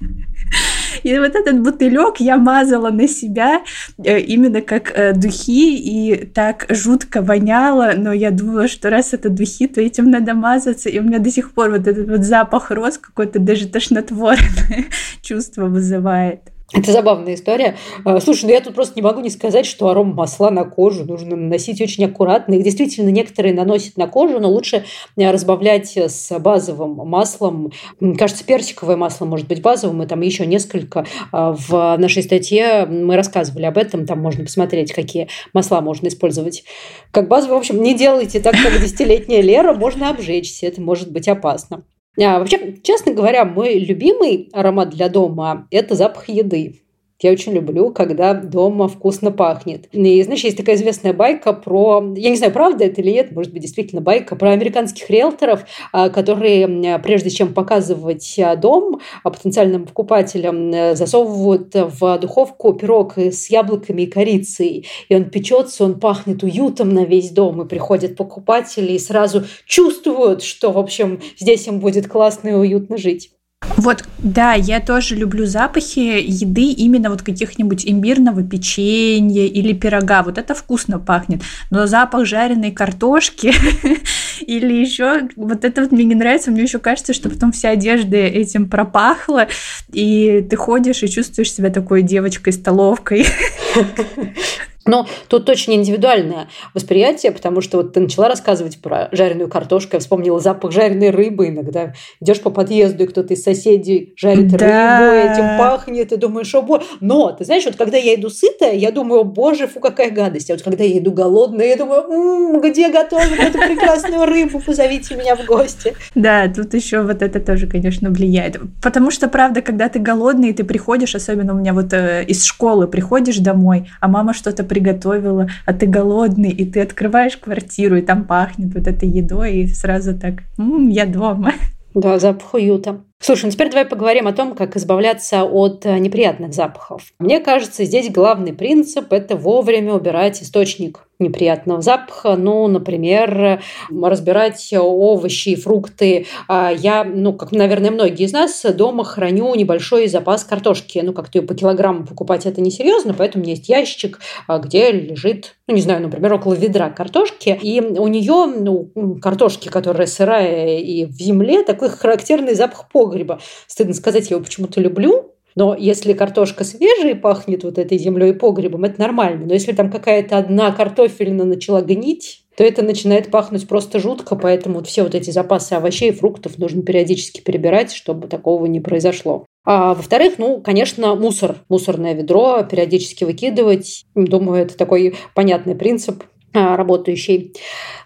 И 1.02 1.18
вот 1.18 1.34
этот 1.34 1.60
бутылек 1.62 2.16
я 2.18 2.36
мазала 2.36 2.90
на 2.90 3.08
себя 3.08 3.62
э, 4.02 4.20
именно 4.20 4.60
как 4.62 4.92
э, 4.94 5.12
духи, 5.12 5.76
и 5.76 6.26
так 6.26 6.66
жутко 6.68 7.22
воняло, 7.22 7.92
но 7.96 8.12
я 8.12 8.30
думала, 8.30 8.68
что 8.68 8.90
раз 8.90 9.14
это 9.14 9.28
духи, 9.28 9.66
то 9.66 9.80
этим 9.80 10.10
надо 10.10 10.34
мазаться, 10.34 10.88
и 10.88 10.98
у 10.98 11.02
меня 11.02 11.18
до 11.18 11.30
сих 11.30 11.52
пор 11.52 11.70
вот 11.70 11.86
этот 11.86 12.08
вот 12.08 12.22
запах 12.22 12.70
роз 12.70 12.98
какой-то 12.98 13.38
даже 13.38 13.68
тошнотворное 13.68 14.86
чувство 15.22 15.66
вызывает. 15.66 16.40
Это 16.72 16.90
забавная 16.90 17.34
история. 17.34 17.76
А, 18.04 18.18
слушай, 18.18 18.44
ну 18.46 18.50
я 18.50 18.60
тут 18.60 18.74
просто 18.74 18.94
не 18.96 19.02
могу 19.02 19.20
не 19.20 19.30
сказать, 19.30 19.66
что 19.66 19.88
аром 19.88 20.14
масла 20.14 20.50
на 20.50 20.64
кожу 20.64 21.04
нужно 21.04 21.36
наносить 21.36 21.80
очень 21.80 22.04
аккуратно. 22.04 22.54
Их 22.54 22.64
действительно 22.64 23.08
некоторые 23.10 23.54
наносят 23.54 23.96
на 23.96 24.08
кожу, 24.08 24.40
но 24.40 24.50
лучше 24.50 24.84
э, 25.16 25.30
разбавлять 25.30 25.96
с 25.96 26.36
базовым 26.40 26.96
маслом. 27.08 27.70
Кажется, 28.18 28.44
персиковое 28.44 28.96
масло 28.96 29.26
может 29.26 29.46
быть 29.46 29.62
базовым, 29.62 30.02
и 30.02 30.06
там 30.06 30.20
еще 30.22 30.44
несколько. 30.44 31.06
А, 31.30 31.52
в 31.52 31.96
нашей 31.98 32.24
статье 32.24 32.84
мы 32.86 33.14
рассказывали 33.14 33.66
об 33.66 33.78
этом, 33.78 34.04
там 34.04 34.20
можно 34.20 34.42
посмотреть, 34.42 34.92
какие 34.92 35.28
масла 35.52 35.80
можно 35.80 36.08
использовать 36.08 36.64
как 37.12 37.28
базовые. 37.28 37.58
В 37.58 37.60
общем, 37.60 37.80
не 37.80 37.94
делайте 37.94 38.40
так, 38.40 38.56
как 38.60 38.72
десятилетняя 38.82 39.40
Лера, 39.40 39.72
можно 39.72 40.10
обжечься, 40.10 40.66
это 40.66 40.80
может 40.80 41.12
быть 41.12 41.28
опасно. 41.28 41.84
А, 42.18 42.38
вообще, 42.38 42.76
честно 42.82 43.12
говоря, 43.12 43.44
мой 43.44 43.78
любимый 43.78 44.48
аромат 44.52 44.90
для 44.90 45.08
дома– 45.08 45.68
это 45.70 45.94
запах 45.94 46.28
еды. 46.28 46.80
Я 47.22 47.32
очень 47.32 47.52
люблю, 47.52 47.90
когда 47.92 48.34
дома 48.34 48.88
вкусно 48.88 49.32
пахнет. 49.32 49.88
И, 49.92 50.22
знаешь, 50.22 50.44
есть 50.44 50.56
такая 50.56 50.76
известная 50.76 51.14
байка 51.14 51.54
про... 51.54 52.04
Я 52.14 52.28
не 52.28 52.36
знаю, 52.36 52.52
правда 52.52 52.84
это 52.84 53.00
или 53.00 53.10
нет, 53.10 53.32
может 53.32 53.52
быть, 53.52 53.62
действительно 53.62 54.02
байка 54.02 54.36
про 54.36 54.50
американских 54.50 55.08
риэлторов, 55.08 55.64
а, 55.92 56.10
которые, 56.10 56.98
прежде 56.98 57.30
чем 57.30 57.54
показывать 57.54 58.38
а, 58.38 58.54
дом 58.56 59.00
потенциальным 59.22 59.86
покупателям, 59.86 60.70
э, 60.72 60.94
засовывают 60.94 61.74
в 61.74 62.18
духовку 62.18 62.74
пирог 62.74 63.16
с 63.16 63.48
яблоками 63.48 64.02
и 64.02 64.06
корицей. 64.06 64.86
И 65.08 65.16
он 65.16 65.30
печется, 65.30 65.84
он 65.84 65.98
пахнет 65.98 66.42
уютом 66.42 66.90
на 66.90 67.04
весь 67.04 67.30
дом. 67.30 67.62
И 67.62 67.68
приходят 67.68 68.16
покупатели 68.16 68.92
и 68.92 68.98
сразу 68.98 69.44
чувствуют, 69.64 70.42
что, 70.42 70.70
в 70.70 70.78
общем, 70.78 71.20
здесь 71.38 71.66
им 71.66 71.80
будет 71.80 72.08
классно 72.08 72.48
и 72.48 72.52
уютно 72.52 72.98
жить. 72.98 73.30
Вот, 73.76 74.04
да, 74.18 74.54
я 74.54 74.80
тоже 74.80 75.14
люблю 75.14 75.46
запахи 75.46 75.98
еды 75.98 76.72
именно 76.72 77.10
вот 77.10 77.22
каких-нибудь 77.22 77.86
имбирного 77.86 78.42
печенья 78.42 79.46
или 79.46 79.72
пирога. 79.72 80.22
Вот 80.22 80.38
это 80.38 80.54
вкусно 80.54 80.98
пахнет. 80.98 81.42
Но 81.70 81.86
запах 81.86 82.26
жареной 82.26 82.72
картошки 82.72 83.52
или 84.40 84.74
еще 84.74 85.28
вот 85.36 85.64
это 85.64 85.82
вот 85.82 85.92
мне 85.92 86.04
не 86.04 86.14
нравится. 86.14 86.50
Мне 86.50 86.62
еще 86.62 86.78
кажется, 86.78 87.12
что 87.12 87.28
потом 87.28 87.52
вся 87.52 87.70
одежда 87.70 88.16
этим 88.16 88.68
пропахла, 88.68 89.48
и 89.92 90.46
ты 90.48 90.56
ходишь 90.56 91.02
и 91.02 91.08
чувствуешь 91.08 91.52
себя 91.52 91.70
такой 91.70 92.02
девочкой-столовкой. 92.02 93.26
Но 94.86 95.06
тут 95.28 95.48
очень 95.48 95.74
индивидуальное 95.74 96.48
восприятие, 96.74 97.32
потому 97.32 97.60
что 97.60 97.78
вот 97.78 97.92
ты 97.92 98.00
начала 98.00 98.28
рассказывать 98.28 98.80
про 98.80 99.08
жареную 99.12 99.48
картошку, 99.48 99.96
я 99.96 100.00
вспомнила 100.00 100.40
запах 100.40 100.72
жареной 100.72 101.10
рыбы 101.10 101.48
иногда. 101.48 101.94
Идешь 102.20 102.40
по 102.40 102.50
подъезду, 102.50 103.04
и 103.04 103.06
кто-то 103.06 103.34
из 103.34 103.42
соседей 103.42 104.14
жарит 104.16 104.48
да. 104.48 105.00
рыбу, 105.00 105.32
этим 105.32 105.58
пахнет, 105.58 106.12
и 106.12 106.16
думаешь, 106.16 106.54
о 106.54 106.62
боже. 106.62 106.84
Но, 107.00 107.32
ты 107.32 107.44
знаешь, 107.44 107.64
вот 107.64 107.76
когда 107.76 107.96
я 107.96 108.14
иду 108.14 108.30
сытая, 108.30 108.74
я 108.74 108.90
думаю, 108.90 109.22
о 109.22 109.24
боже, 109.24 109.66
фу, 109.66 109.80
какая 109.80 110.10
гадость. 110.10 110.50
А 110.50 110.54
вот 110.54 110.62
когда 110.62 110.84
я 110.84 110.98
иду 110.98 111.12
голодная, 111.12 111.66
я 111.66 111.76
думаю, 111.76 112.02
м-м, 112.02 112.60
где 112.60 112.90
готовят 112.90 113.38
эту 113.38 113.58
прекрасную 113.58 114.26
рыбу, 114.26 114.60
позовите 114.60 115.14
меня 115.16 115.36
в 115.36 115.44
гости. 115.44 115.94
Да, 116.14 116.48
тут 116.48 116.74
еще 116.74 117.02
вот 117.02 117.22
это 117.22 117.40
тоже, 117.40 117.66
конечно, 117.66 118.10
влияет. 118.10 118.58
Потому 118.82 119.10
что, 119.10 119.28
правда, 119.28 119.62
когда 119.62 119.88
ты 119.88 119.98
голодный, 119.98 120.52
ты 120.52 120.64
приходишь, 120.64 121.14
особенно 121.14 121.54
у 121.54 121.58
меня 121.58 121.72
вот 121.72 121.92
э, 121.92 122.24
из 122.24 122.44
школы 122.44 122.86
приходишь 122.86 123.38
домой, 123.38 123.88
а 124.00 124.08
мама 124.08 124.34
что-то 124.34 124.64
приготовила, 124.76 125.48
а 125.64 125.72
ты 125.72 125.86
голодный, 125.86 126.50
и 126.50 126.70
ты 126.70 126.82
открываешь 126.82 127.38
квартиру, 127.38 127.96
и 127.96 128.02
там 128.02 128.24
пахнет 128.24 128.74
вот 128.74 128.86
этой 128.86 129.08
едой, 129.08 129.54
и 129.54 129.66
сразу 129.66 130.18
так, 130.18 130.42
м-м, 130.58 130.90
я 130.90 131.06
дома. 131.06 131.52
Да, 131.94 132.18
запах 132.18 132.52
уюта. 132.52 133.00
Слушай, 133.26 133.46
ну 133.46 133.50
теперь 133.50 133.70
давай 133.70 133.84
поговорим 133.84 134.28
о 134.28 134.32
том, 134.32 134.54
как 134.54 134.76
избавляться 134.76 135.42
от 135.42 135.84
э, 135.84 135.98
неприятных 135.98 136.54
запахов. 136.54 137.12
Мне 137.18 137.40
кажется, 137.40 137.82
здесь 137.82 138.08
главный 138.08 138.52
принцип– 138.52 139.06
это 139.12 139.34
вовремя 139.34 139.94
убирать 139.94 140.40
источник 140.44 141.06
неприятного 141.18 141.80
запаха. 141.80 142.36
Ну, 142.36 142.66
например, 142.68 143.62
разбирать 143.90 144.72
овощи 144.72 145.50
и 145.50 145.56
фрукты. 145.56 146.26
А 146.48 146.70
я, 146.70 147.04
ну, 147.04 147.32
как, 147.32 147.52
наверное, 147.52 147.90
многие 147.90 148.24
из 148.24 148.32
нас, 148.32 148.64
дома 148.74 149.04
храню 149.04 149.54
небольшой 149.54 150.08
запас 150.08 150.44
картошки. 150.44 151.00
Ну, 151.02 151.12
как-то 151.12 151.42
по 151.42 151.54
килограмму 151.54 152.06
покупать 152.06 152.46
это 152.46 152.60
несерьезно, 152.60 153.14
поэтому 153.14 153.42
у 153.42 153.46
меня 153.46 153.54
есть 153.54 153.68
ящик, 153.68 154.18
а, 154.46 154.58
где 154.58 154.90
лежит, 154.92 155.56
ну, 155.66 155.74
не 155.74 155.80
знаю, 155.80 156.02
например, 156.02 156.34
около 156.34 156.54
ведра 156.54 156.90
картошки. 156.90 157.58
И 157.62 157.80
у 157.80 158.06
нее, 158.08 158.46
ну, 158.46 159.18
картошки, 159.20 159.68
которая 159.68 160.06
сырая 160.06 160.78
и 160.78 161.06
в 161.06 161.12
земле, 161.12 161.62
такой 161.62 161.88
характерный 161.88 162.54
запах 162.54 162.88
погреба. 163.16 163.40
Стыдно 163.66 163.94
сказать, 163.94 164.30
я 164.30 164.36
его 164.36 164.44
почему-то 164.44 164.80
люблю, 164.80 165.32
Но 165.54 165.74
если 165.74 166.12
картошка 166.12 166.64
свежая 166.64 167.12
и 167.12 167.14
пахнет 167.14 167.64
вот 167.64 167.78
этой 167.78 167.96
землей 167.96 168.30
и 168.30 168.34
погребом, 168.34 168.84
это 168.84 169.00
нормально. 169.00 169.46
Но 169.46 169.54
если 169.54 169.72
там 169.72 169.90
какая-то 169.90 170.36
одна 170.36 170.70
картофельна 170.70 171.44
начала 171.46 171.80
гнить, 171.80 172.42
то 172.58 172.64
это 172.64 172.82
начинает 172.82 173.30
пахнуть 173.30 173.66
просто 173.66 173.98
жутко, 173.98 174.36
поэтому 174.36 174.76
вот 174.76 174.86
все 174.86 175.02
вот 175.02 175.14
эти 175.14 175.30
запасы 175.30 175.72
овощей 175.72 176.10
и 176.10 176.12
фруктов 176.12 176.58
нужно 176.58 176.82
периодически 176.82 177.40
перебирать, 177.40 177.92
чтобы 177.92 178.28
такого 178.28 178.66
не 178.66 178.80
произошло. 178.80 179.46
А, 179.64 179.94
во-вторых, 179.94 180.34
ну, 180.38 180.60
конечно, 180.60 181.14
мусор, 181.14 181.56
мусорное 181.70 182.12
ведро 182.14 182.62
периодически 182.70 183.24
выкидывать. 183.24 184.04
Думаю, 184.14 184.62
это 184.62 184.76
такой 184.76 185.14
понятный 185.34 185.74
принцип 185.74 186.22
работающий. 186.56 187.54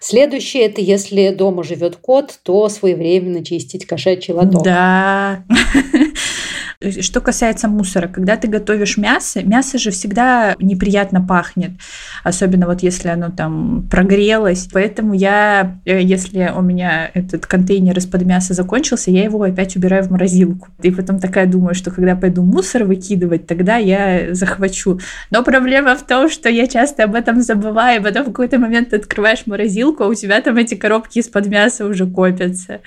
Следующее– 0.01 0.65
это 0.67 0.81
если 0.81 1.31
дома 1.31 1.63
живет 1.63 1.97
кот, 1.97 2.39
то 2.43 2.69
своевременно 2.69 3.45
чистить 3.45 3.87
кошачий 3.87 4.35
лоток. 4.35 4.65
Да. 4.65 5.45
Что 7.01 7.21
касается 7.21 7.69
мусора, 7.69 8.09
когда 8.09 8.39
ты 8.39 8.49
готовишь 8.49 8.97
мясо, 8.97 9.43
мясо 9.43 9.77
же 9.77 9.91
всегда 9.91 10.57
неприятно 10.59 11.21
пахнет, 11.21 11.73
особенно 12.25 12.67
вот 12.67 12.83
если 12.83 13.09
оно 13.09 13.29
там 13.29 13.87
прогрелось. 13.91 14.67
Поэтому 14.73 15.13
я, 15.13 15.79
э, 15.85 16.01
если 16.01 16.51
у 16.57 16.63
меня 16.63 17.11
этот 17.13 17.47
контейнер 17.47 17.99
из-под 17.99 18.23
мяса 18.23 18.55
закончился, 18.55 19.11
я 19.11 19.25
его 19.25 19.43
опять 19.43 19.77
убираю 19.77 20.05
в 20.05 20.11
морозилку. 20.11 20.69
И 20.81 20.91
потом 20.91 21.19
такая 21.19 21.45
думаю, 21.47 21.75
что 21.75 21.91
когда 21.91 22.17
пойду 22.17 22.43
мусор 22.43 22.85
выкидывать, 22.85 23.47
тогда 23.47 23.77
я 23.77 24.35
захвачу. 24.35 25.01
Но 25.31 25.45
проблема 25.45 25.97
в 25.97 26.07
том, 26.07 26.31
что 26.31 26.49
я 26.49 26.67
часто 26.67 27.05
об 27.05 27.15
этом 27.15 27.43
забываю, 27.43 28.01
и 28.01 28.05
потом 28.05 28.25
какой-то 28.41 28.59
момент 28.59 28.89
ты 28.89 28.97
открываешь 28.97 29.47
морозилку, 29.47 30.03
а 30.03 30.07
у 30.07 30.15
тебя 30.15 30.41
там 30.41 30.57
эти 30.57 30.75
коробки 30.75 31.19
из-под 31.19 31.49
мяса 31.49 31.85
уже 31.85 32.07
копятся. 32.07 32.81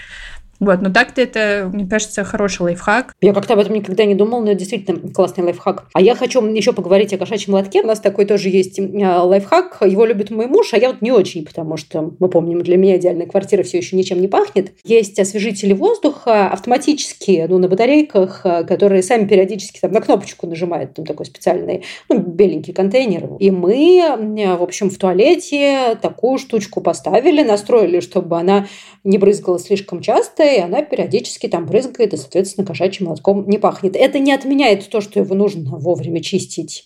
Вот, 0.60 0.82
но 0.82 0.92
так-то 0.92 1.22
это, 1.22 1.70
мне 1.74 1.86
кажется, 1.86 2.24
хороший 2.24 2.62
лайфхак. 2.62 3.16
Я 3.22 3.34
как-то 3.34 3.54
об 3.54 3.60
этом 3.60 3.76
никогда 3.76 4.06
не 4.06 4.16
думала, 4.16 4.42
но 4.42 4.52
это 4.52 4.60
действительно 4.60 5.12
классный 5.12 5.44
лайфхак. 5.44 5.88
А 5.94 6.02
я 6.02 6.16
хочу 6.16 6.46
еще 6.46 6.74
поговорить 6.74 7.14
о 7.14 7.18
кошачьем 7.18 7.54
лотке. 7.54 7.82
У 7.82 7.88
нас 7.88 8.00
такой 8.00 8.26
тоже 8.26 8.50
есть 8.50 8.80
а, 8.80 9.24
лайфхак. 9.24 9.80
Его 9.82 10.06
любит 10.06 10.32
мой 10.32 10.48
муж, 10.48 10.74
а 10.74 10.78
я 10.78 10.90
вот 10.90 11.02
не 11.02 11.12
очень, 11.12 11.46
потому 11.46 11.78
что, 11.78 12.14
мы 12.20 12.30
помним, 12.30 12.62
для 12.62 12.78
меня 12.78 12.98
идеальная 12.98 13.28
квартира 13.28 13.64
все 13.64 13.78
еще 13.78 13.96
ничем 13.96 14.22
не 14.22 14.28
пахнет. 14.28 14.74
Есть 14.84 15.20
освежители 15.20 15.74
воздуха 15.74 16.48
автоматические, 16.48 17.48
ну, 17.48 17.58
на 17.58 17.68
батарейках, 17.68 18.42
а, 18.46 18.64
которые 18.64 19.04
сами 19.04 19.28
периодически 19.28 19.80
там 19.80 19.92
на 19.92 20.02
кнопочку 20.02 20.48
нажимают, 20.48 20.94
там 20.94 21.06
такой 21.06 21.26
специальный, 21.26 21.84
ну, 22.10 22.20
беленький 22.20 22.74
контейнер. 22.74 23.30
И 23.40 23.52
мы, 23.52 24.02
а, 24.08 24.58
в 24.58 24.64
общем, 24.64 24.90
в 24.90 24.98
туалете 24.98 25.98
такую 26.02 26.38
штучку 26.38 26.82
поставили, 26.82 27.44
настроили, 27.44 28.00
чтобы 28.00 28.38
она 28.38 28.68
не 29.04 29.18
брызгала 29.18 29.60
слишком 29.60 30.02
часто, 30.02 30.43
и 30.44 30.60
она 30.60 30.82
периодически 30.82 31.48
там 31.48 31.66
брызгает, 31.66 32.14
и, 32.14 32.18
соответственно, 32.18 32.68
кошачьим 32.68 33.08
молотком 33.08 33.48
не 33.48 33.58
пахнет. 33.58 33.96
Это 33.96 34.20
не 34.20 34.34
отменяет 34.34 34.90
то, 34.90 35.02
что 35.02 35.20
его 35.20 35.36
нужно 35.36 35.78
вовремя 35.78 36.22
чистить, 36.22 36.86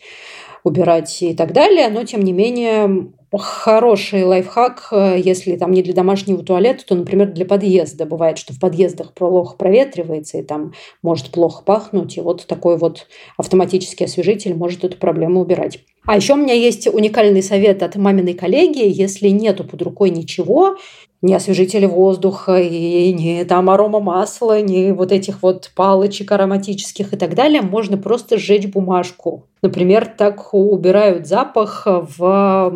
убирать 0.63 1.21
и 1.21 1.33
так 1.33 1.53
далее, 1.53 1.87
но, 1.89 2.03
тем 2.03 2.21
не 2.21 2.33
менее, 2.33 3.11
хороший 3.31 4.23
лайфхак, 4.23 4.89
если 5.17 5.55
там 5.55 5.71
не 5.71 5.81
для 5.81 5.93
домашнего 5.93 6.43
туалета, 6.43 6.85
то, 6.85 6.95
например, 6.95 7.31
для 7.31 7.45
подъезда. 7.45 8.05
Бывает, 8.05 8.37
что 8.37 8.53
в 8.53 8.59
подъездах 8.59 9.13
плохо 9.13 9.55
проветривается, 9.55 10.37
и 10.37 10.43
там 10.43 10.73
может 11.01 11.29
плохо 11.29 11.63
пахнуть, 11.63 12.17
и 12.17 12.21
вот 12.21 12.47
такой 12.47 12.77
вот 12.77 13.07
автоматический 13.37 14.05
освежитель 14.05 14.55
может 14.55 14.83
эту 14.83 14.97
проблему 14.97 15.41
убирать. 15.41 15.79
А 16.05 16.15
еще 16.15 16.33
у 16.33 16.37
меня 16.37 16.53
есть 16.53 16.87
уникальный 16.87 17.43
совет 17.43 17.83
от 17.83 17.97
маминой 17.97 18.33
коллеги. 18.33 18.81
Если 18.85 19.27
нету 19.27 19.65
под 19.65 19.81
рукой 19.81 20.09
ничего, 20.09 20.77
ни 21.21 21.33
освежители 21.33 21.85
воздуха, 21.85 22.59
и 22.59 23.11
ни 23.13 23.43
там 23.43 23.69
арома 23.69 23.99
масла, 23.99 24.61
ни 24.61 24.91
вот 24.91 25.11
этих 25.11 25.41
вот 25.41 25.71
палочек 25.75 26.31
ароматических 26.31 27.13
и 27.13 27.17
так 27.17 27.35
далее, 27.35 27.61
можно 27.61 27.97
просто 27.97 28.37
сжечь 28.37 28.67
бумажку. 28.67 29.45
Например, 29.61 30.05
так 30.05 30.53
убирают 30.53 31.27
запах 31.27 31.83
в 31.85 32.73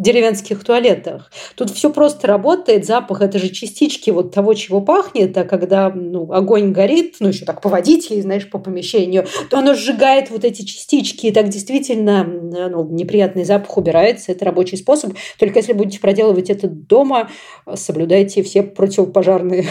деревенских 0.00 0.64
туалетах. 0.64 1.30
Тут 1.54 1.70
все 1.70 1.90
просто 1.90 2.26
работает, 2.26 2.86
запах– 2.86 3.20
это 3.22 3.38
же 3.38 3.50
частички 3.50 4.10
вот 4.10 4.32
того, 4.34 4.54
чего 4.54 4.80
пахнет, 4.80 5.36
а 5.36 5.44
когда 5.44 5.90
ну, 5.90 6.32
огонь 6.32 6.72
горит, 6.72 7.16
ну 7.20 7.28
еще 7.28 7.44
так 7.44 7.60
по 7.60 7.68
водителю, 7.68 8.22
знаешь, 8.22 8.48
по 8.48 8.58
помещению, 8.58 9.26
то 9.50 9.58
оно 9.58 9.74
сжигает 9.74 10.30
вот 10.30 10.44
эти 10.44 10.62
частички, 10.62 11.26
и 11.26 11.32
так 11.32 11.48
действительно 11.50 12.24
ну, 12.24 12.88
неприятный 12.88 13.44
запах 13.44 13.76
убирается. 13.76 14.32
Это 14.32 14.46
рабочий 14.46 14.78
способ. 14.78 15.12
Только 15.38 15.58
если 15.58 15.74
будете 15.74 16.00
проделывать 16.00 16.48
это 16.48 16.66
дома, 16.66 17.30
соблюдайте 17.74 18.42
все 18.42 18.62
противопожарные 18.62 19.66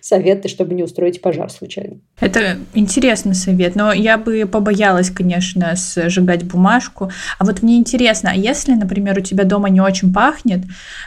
советы, 0.00 0.48
чтобы 0.48 0.74
не 0.74 0.82
устроить 0.82 1.20
пожар 1.20 1.50
случайно. 1.50 1.98
Это 2.20 2.58
интересный 2.74 3.34
совет, 3.34 3.76
но 3.76 3.92
я 3.92 4.18
бы 4.18 4.46
побоялась, 4.50 5.10
конечно, 5.10 5.74
сжигать 5.76 6.44
бумажку. 6.44 7.10
А 7.38 7.44
вот 7.44 7.62
мне 7.62 7.76
интересно, 7.76 8.30
а 8.32 8.36
если, 8.36 8.74
например, 8.74 9.18
у 9.18 9.22
тебя 9.22 9.44
дома 9.44 9.68
не 9.70 9.80
очень 9.80 10.12
пахнет, 10.12 10.60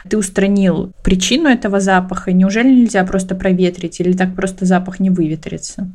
ты 0.08 0.16
устранил 0.16 0.92
причину 1.02 1.48
этого 1.48 1.80
запаха, 1.80 2.32
неужели 2.32 2.68
нельзя 2.68 3.04
просто 3.04 3.34
проветрить 3.34 4.00
или 4.00 4.12
так 4.12 4.34
просто 4.34 4.64
запах 4.64 5.00
не 5.00 5.10
выветрится? 5.10 5.90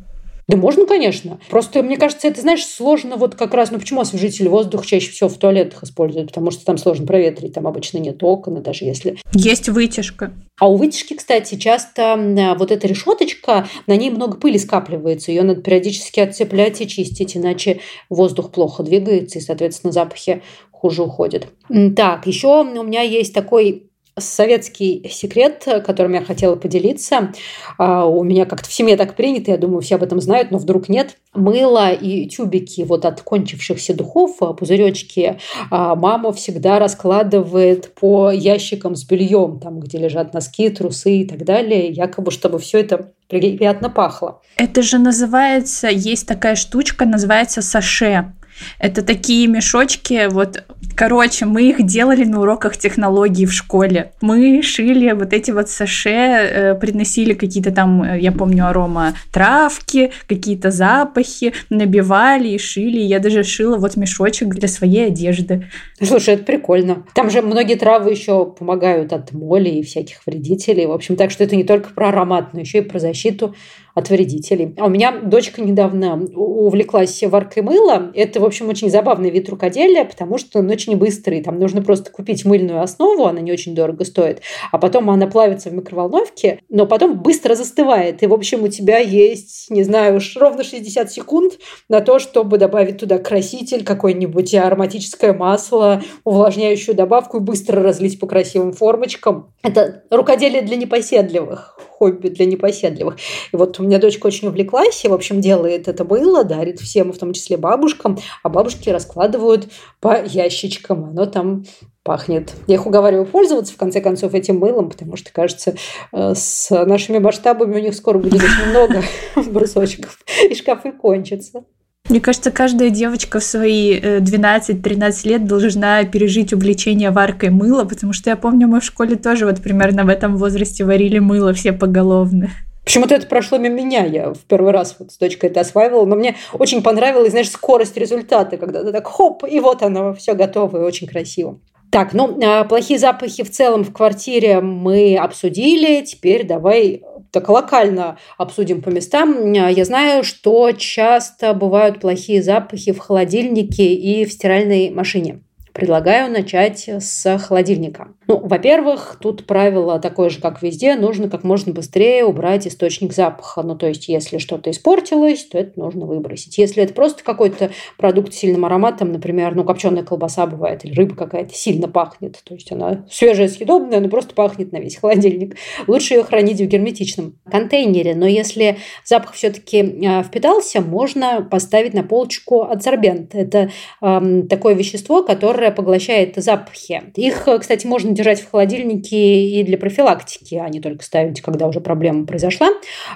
Да 0.49 0.57
можно, 0.57 0.87
конечно. 0.87 1.39
Просто, 1.47 1.83
мне 1.83 1.95
кажется, 1.95 2.27
это, 2.27 2.41
знаешь, 2.41 2.65
сложно 2.65 3.17
вот 3.17 3.35
как 3.35 3.53
раз... 3.53 3.69
Ну, 3.69 3.77
почему 3.77 4.01
освежитель 4.01 4.49
воздуха 4.49 4.85
чаще 4.85 5.11
всего 5.11 5.29
в 5.29 5.37
туалетах 5.37 5.83
используют? 5.83 6.29
Потому 6.29 6.49
что 6.49 6.65
там 6.65 6.79
сложно 6.79 7.05
проветрить, 7.05 7.53
там 7.53 7.67
обычно 7.67 7.99
нет 7.99 8.21
окон, 8.23 8.61
даже 8.63 8.85
если... 8.85 9.17
Есть 9.33 9.69
вытяжка. 9.69 10.33
А 10.59 10.67
у 10.67 10.75
вытяжки, 10.75 11.13
кстати, 11.13 11.53
часто 11.55 12.55
вот 12.57 12.71
эта 12.71 12.87
решеточка, 12.87 13.67
на 13.85 13.95
ней 13.95 14.09
много 14.09 14.37
пыли 14.37 14.57
скапливается. 14.57 15.31
Ее 15.31 15.43
надо 15.43 15.61
периодически 15.61 16.19
отцеплять 16.19 16.81
и 16.81 16.87
чистить, 16.87 17.37
иначе 17.37 17.81
воздух 18.09 18.51
плохо 18.51 18.81
двигается, 18.81 19.37
и, 19.37 19.41
соответственно, 19.41 19.93
запахи 19.93 20.41
хуже 20.71 21.03
уходят. 21.03 21.47
Так, 21.95 22.25
еще 22.25 22.63
у 22.63 22.83
меня 22.83 23.01
есть 23.01 23.33
такой 23.33 23.88
советский 24.17 25.07
секрет, 25.09 25.65
которым 25.85 26.13
я 26.13 26.21
хотела 26.23 26.55
поделиться. 26.55 27.31
А, 27.77 28.05
у 28.05 28.23
меня 28.23 28.45
как-то 28.45 28.69
в 28.69 28.73
семье 28.73 28.97
так 28.97 29.15
принято, 29.15 29.51
я 29.51 29.57
думаю, 29.57 29.81
все 29.81 29.95
об 29.95 30.03
этом 30.03 30.19
знают, 30.21 30.51
но 30.51 30.57
вдруг 30.57 30.89
нет. 30.89 31.17
Мыло 31.33 31.91
и 31.91 32.27
тюбики 32.27 32.81
вот 32.81 33.05
от 33.05 33.21
кончившихся 33.21 33.93
духов, 33.93 34.37
а, 34.41 34.53
пузыречки, 34.53 35.39
а, 35.71 35.95
мама 35.95 36.33
всегда 36.33 36.79
раскладывает 36.79 37.93
по 37.95 38.31
ящикам 38.31 38.95
с 38.95 39.03
бельем, 39.03 39.59
там, 39.59 39.79
где 39.79 39.97
лежат 39.97 40.33
носки, 40.33 40.69
трусы 40.69 41.17
и 41.17 41.25
так 41.27 41.45
далее, 41.45 41.89
якобы, 41.89 42.31
чтобы 42.31 42.59
все 42.59 42.79
это 42.79 43.11
приятно 43.27 43.89
пахло. 43.89 44.41
Это 44.57 44.81
же 44.81 44.97
называется, 44.97 45.87
есть 45.87 46.27
такая 46.27 46.55
штучка, 46.55 47.05
называется 47.05 47.61
саше. 47.61 48.33
Это 48.79 49.01
такие 49.01 49.47
мешочки, 49.47 50.27
вот, 50.29 50.63
короче, 50.95 51.45
мы 51.45 51.69
их 51.69 51.85
делали 51.85 52.23
на 52.23 52.41
уроках 52.41 52.77
технологий 52.77 53.45
в 53.45 53.53
школе. 53.53 54.11
Мы 54.21 54.61
шили 54.61 55.11
вот 55.11 55.33
эти 55.33 55.51
вот 55.51 55.69
саше, 55.69 56.09
э, 56.09 56.75
приносили 56.75 57.33
какие-то 57.33 57.71
там, 57.71 58.03
э, 58.03 58.19
я 58.19 58.31
помню, 58.31 58.67
арома 58.67 59.13
травки, 59.31 60.11
какие-то 60.27 60.71
запахи, 60.71 61.53
набивали 61.69 62.49
и 62.49 62.57
шили. 62.57 62.99
Я 62.99 63.19
даже 63.19 63.43
шила 63.43 63.77
вот 63.77 63.95
мешочек 63.95 64.49
для 64.49 64.67
своей 64.67 65.07
одежды. 65.07 65.67
Слушай, 66.01 66.35
это 66.35 66.43
прикольно. 66.43 67.03
Там 67.13 67.29
же 67.29 67.41
многие 67.41 67.75
травы 67.75 68.11
еще 68.11 68.45
помогают 68.45 69.13
от 69.13 69.31
моли 69.31 69.69
и 69.69 69.83
всяких 69.83 70.25
вредителей. 70.25 70.85
В 70.85 70.91
общем, 70.91 71.15
так 71.15 71.31
что 71.31 71.43
это 71.43 71.55
не 71.55 71.63
только 71.63 71.89
про 71.89 72.09
аромат, 72.09 72.53
но 72.53 72.59
еще 72.59 72.79
и 72.79 72.81
про 72.81 72.99
защиту 72.99 73.55
от 73.95 74.09
вредителей. 74.09 74.75
А 74.77 74.85
у 74.85 74.89
меня 74.89 75.11
дочка 75.11 75.61
недавно 75.61 76.15
увлеклась 76.35 77.21
варкой 77.23 77.63
мыла. 77.63 78.11
Это, 78.13 78.39
в 78.39 78.45
общем, 78.45 78.69
очень 78.69 78.89
забавный 78.89 79.29
вид 79.29 79.49
рукоделия, 79.49 80.05
потому 80.05 80.37
что 80.37 80.59
он 80.59 80.69
очень 80.69 80.95
быстрый. 80.97 81.41
Там 81.41 81.59
нужно 81.59 81.81
просто 81.81 82.11
купить 82.11 82.45
мыльную 82.45 82.81
основу, 82.81 83.25
она 83.25 83.41
не 83.41 83.51
очень 83.51 83.75
дорого 83.75 84.05
стоит, 84.05 84.41
а 84.71 84.77
потом 84.77 85.09
она 85.09 85.27
плавится 85.27 85.69
в 85.69 85.73
микроволновке, 85.73 86.59
но 86.69 86.85
потом 86.85 87.21
быстро 87.21 87.55
застывает. 87.55 88.23
И, 88.23 88.27
в 88.27 88.33
общем, 88.33 88.63
у 88.63 88.67
тебя 88.67 88.99
есть, 88.99 89.69
не 89.69 89.83
знаю, 89.83 90.17
уж 90.17 90.35
ровно 90.37 90.63
60 90.63 91.11
секунд 91.11 91.53
на 91.87 92.01
то, 92.01 92.19
чтобы 92.19 92.57
добавить 92.57 92.97
туда 92.97 93.17
краситель, 93.17 93.83
какое-нибудь 93.83 94.53
ароматическое 94.53 95.33
масло, 95.33 96.01
увлажняющую 96.23 96.95
добавку 96.95 97.37
и 97.37 97.41
быстро 97.41 97.81
разлить 97.81 98.19
по 98.19 98.27
красивым 98.27 98.73
формочкам. 98.73 99.53
Это 99.63 100.03
рукоделие 100.09 100.61
для 100.61 100.75
непоседливых 100.75 101.79
хобби 101.99 102.29
для 102.29 102.45
непоседливых. 102.45 103.17
И 103.51 103.57
вот 103.57 103.78
у 103.79 103.83
меня 103.83 103.99
дочка 103.99 104.27
очень 104.27 104.47
увлеклась, 104.47 105.03
и, 105.05 105.07
в 105.07 105.13
общем, 105.13 105.41
делает 105.41 105.87
это 105.87 106.03
мыло, 106.03 106.43
дарит 106.43 106.79
всем, 106.79 107.11
в 107.11 107.17
том 107.17 107.33
числе 107.33 107.57
бабушкам, 107.57 108.17
а 108.43 108.49
бабушки 108.49 108.89
раскладывают 108.89 109.67
по 109.99 110.23
ящичкам, 110.23 111.05
оно 111.05 111.25
там 111.25 111.63
пахнет. 112.03 112.53
Я 112.67 112.75
их 112.75 112.87
уговариваю 112.87 113.25
пользоваться, 113.25 113.73
в 113.73 113.77
конце 113.77 114.01
концов, 114.01 114.33
этим 114.33 114.57
мылом, 114.57 114.89
потому 114.89 115.15
что, 115.15 115.31
кажется, 115.31 115.75
э, 116.11 116.33
с 116.35 116.69
нашими 116.85 117.19
масштабами 117.19 117.75
у 117.75 117.81
них 117.81 117.95
скоро 117.95 118.17
будет 118.17 118.41
очень 118.41 118.69
много 118.69 119.03
брусочков, 119.51 120.19
и 120.49 120.55
шкафы 120.55 120.91
кончатся. 120.91 121.63
Мне 122.09 122.21
кажется, 122.21 122.49
каждая 122.49 122.89
девочка 122.89 123.39
в 123.39 123.43
свои 123.43 123.99
12-13 123.99 124.81
э, 125.25 125.29
лет 125.29 125.45
должна 125.45 126.03
пережить 126.05 126.53
увлечение 126.53 127.11
варкой 127.11 127.51
мыла, 127.51 127.83
потому 127.83 128.13
что 128.13 128.31
я 128.31 128.35
помню, 128.35 128.67
мы 128.67 128.79
в 128.79 128.83
школе 128.83 129.15
тоже 129.15 129.45
вот 129.45 129.61
примерно 129.61 130.05
в 130.05 130.09
этом 130.09 130.37
возрасте 130.37 130.83
варили 130.85 131.19
мыло 131.19 131.53
все 131.53 131.71
поголовно. 131.71 132.49
Почему-то 132.89 133.13
это 133.13 133.27
прошло 133.27 133.59
мимо 133.59 133.75
меня. 133.75 134.03
Я 134.03 134.33
в 134.33 134.39
первый 134.47 134.71
раз 134.71 134.95
вот 134.97 135.11
с 135.11 135.17
дочкой 135.19 135.51
это 135.51 135.59
осваивала, 135.59 136.05
но 136.05 136.15
мне 136.15 136.37
очень 136.53 136.81
понравилась, 136.81 137.29
знаешь, 137.29 137.51
скорость 137.51 137.95
результата, 137.97 138.57
когда 138.57 138.83
ты 138.83 138.91
так 138.91 139.05
хоп, 139.05 139.43
и 139.47 139.59
вот 139.59 139.83
оно, 139.83 140.15
все 140.15 140.33
готово 140.33 140.77
и 140.77 140.81
очень 140.81 141.05
красиво. 141.05 141.59
Так, 141.91 142.13
ну, 142.13 142.39
а, 142.43 142.63
плохие 142.63 142.97
запахи 142.97 143.43
в 143.43 143.51
целом 143.51 143.83
в 143.83 143.93
квартире 143.93 144.61
мы 144.61 145.17
обсудили. 145.17 146.03
Теперь 146.03 146.47
давай 146.47 147.03
так 147.31 147.47
локально 147.47 148.17
обсудим 148.39 148.81
по 148.81 148.89
местам. 148.89 149.53
Я 149.53 149.85
знаю, 149.85 150.23
что 150.23 150.71
часто 150.71 151.53
бывают 151.53 151.99
плохие 151.99 152.41
запахи 152.41 152.91
в 152.91 152.97
холодильнике 152.97 153.93
и 153.93 154.25
в 154.25 154.33
стиральной 154.33 154.89
машине. 154.89 155.41
Предлагаю 155.79 156.29
начать 156.29 156.89
с 156.89 157.37
холодильника. 157.37 158.09
Ну, 158.27 158.37
во-первых, 158.37 159.17
тут 159.21 159.45
правило 159.45 159.97
такое 159.97 160.29
же, 160.29 160.41
как 160.41 160.61
везде. 160.61 160.95
Нужно 160.97 161.29
как 161.29 161.45
можно 161.45 161.71
быстрее 161.71 162.25
убрать 162.25 162.67
источник 162.67 163.13
запаха. 163.13 163.63
Ну, 163.63 163.77
то 163.77 163.87
есть, 163.87 164.09
если 164.09 164.39
что-то 164.39 164.71
испортилось, 164.71 165.45
то 165.45 165.57
это 165.57 165.79
нужно 165.79 166.05
выбросить. 166.05 166.57
Если 166.57 166.83
это 166.83 166.93
просто 166.93 167.23
какой-то 167.23 167.71
продукт 167.97 168.33
с 168.33 168.37
сильным 168.37 168.65
ароматом, 168.65 169.13
например, 169.13 169.55
ну, 169.55 169.63
копченая 169.63 170.03
колбаса 170.03 170.45
бывает, 170.47 170.83
или 170.83 170.93
рыба 170.93 171.15
какая-то 171.15 171.53
сильно 171.53 171.87
пахнет, 171.87 172.41
то 172.43 172.55
есть 172.55 172.69
она 172.73 173.05
свежая, 173.09 173.47
съедобная, 173.47 174.01
но 174.01 174.09
просто 174.09 174.35
пахнет 174.35 174.73
на 174.73 174.77
весь 174.77 174.97
холодильник. 174.97 175.55
Лучше 175.87 176.15
ее 176.15 176.23
хранить 176.23 176.59
в 176.59 176.65
герметичном 176.65 177.35
контейнере. 177.49 178.15
Но 178.15 178.27
если 178.27 178.79
запах 179.05 179.31
все-таки 179.31 180.05
а, 180.05 180.23
впитался, 180.23 180.81
можно 180.81 181.47
поставить 181.49 181.93
на 181.93 182.03
полочку 182.03 182.63
адсорбент. 182.63 183.33
Это 183.33 183.71
э, 184.01 184.43
такое 184.49 184.73
вещество, 184.73 185.23
которое 185.23 185.68
поглощает 185.71 186.35
запахи. 186.37 187.01
Их, 187.15 187.47
кстати, 187.59 187.85
можно 187.85 188.11
держать 188.11 188.41
в 188.41 188.49
холодильнике 188.49 189.45
и 189.45 189.63
для 189.63 189.77
профилактики, 189.77 190.55
а 190.55 190.67
не 190.69 190.79
только 190.79 191.03
ставить, 191.03 191.41
когда 191.41 191.67
уже 191.67 191.81
проблема 191.81 192.25
произошла. 192.25 192.69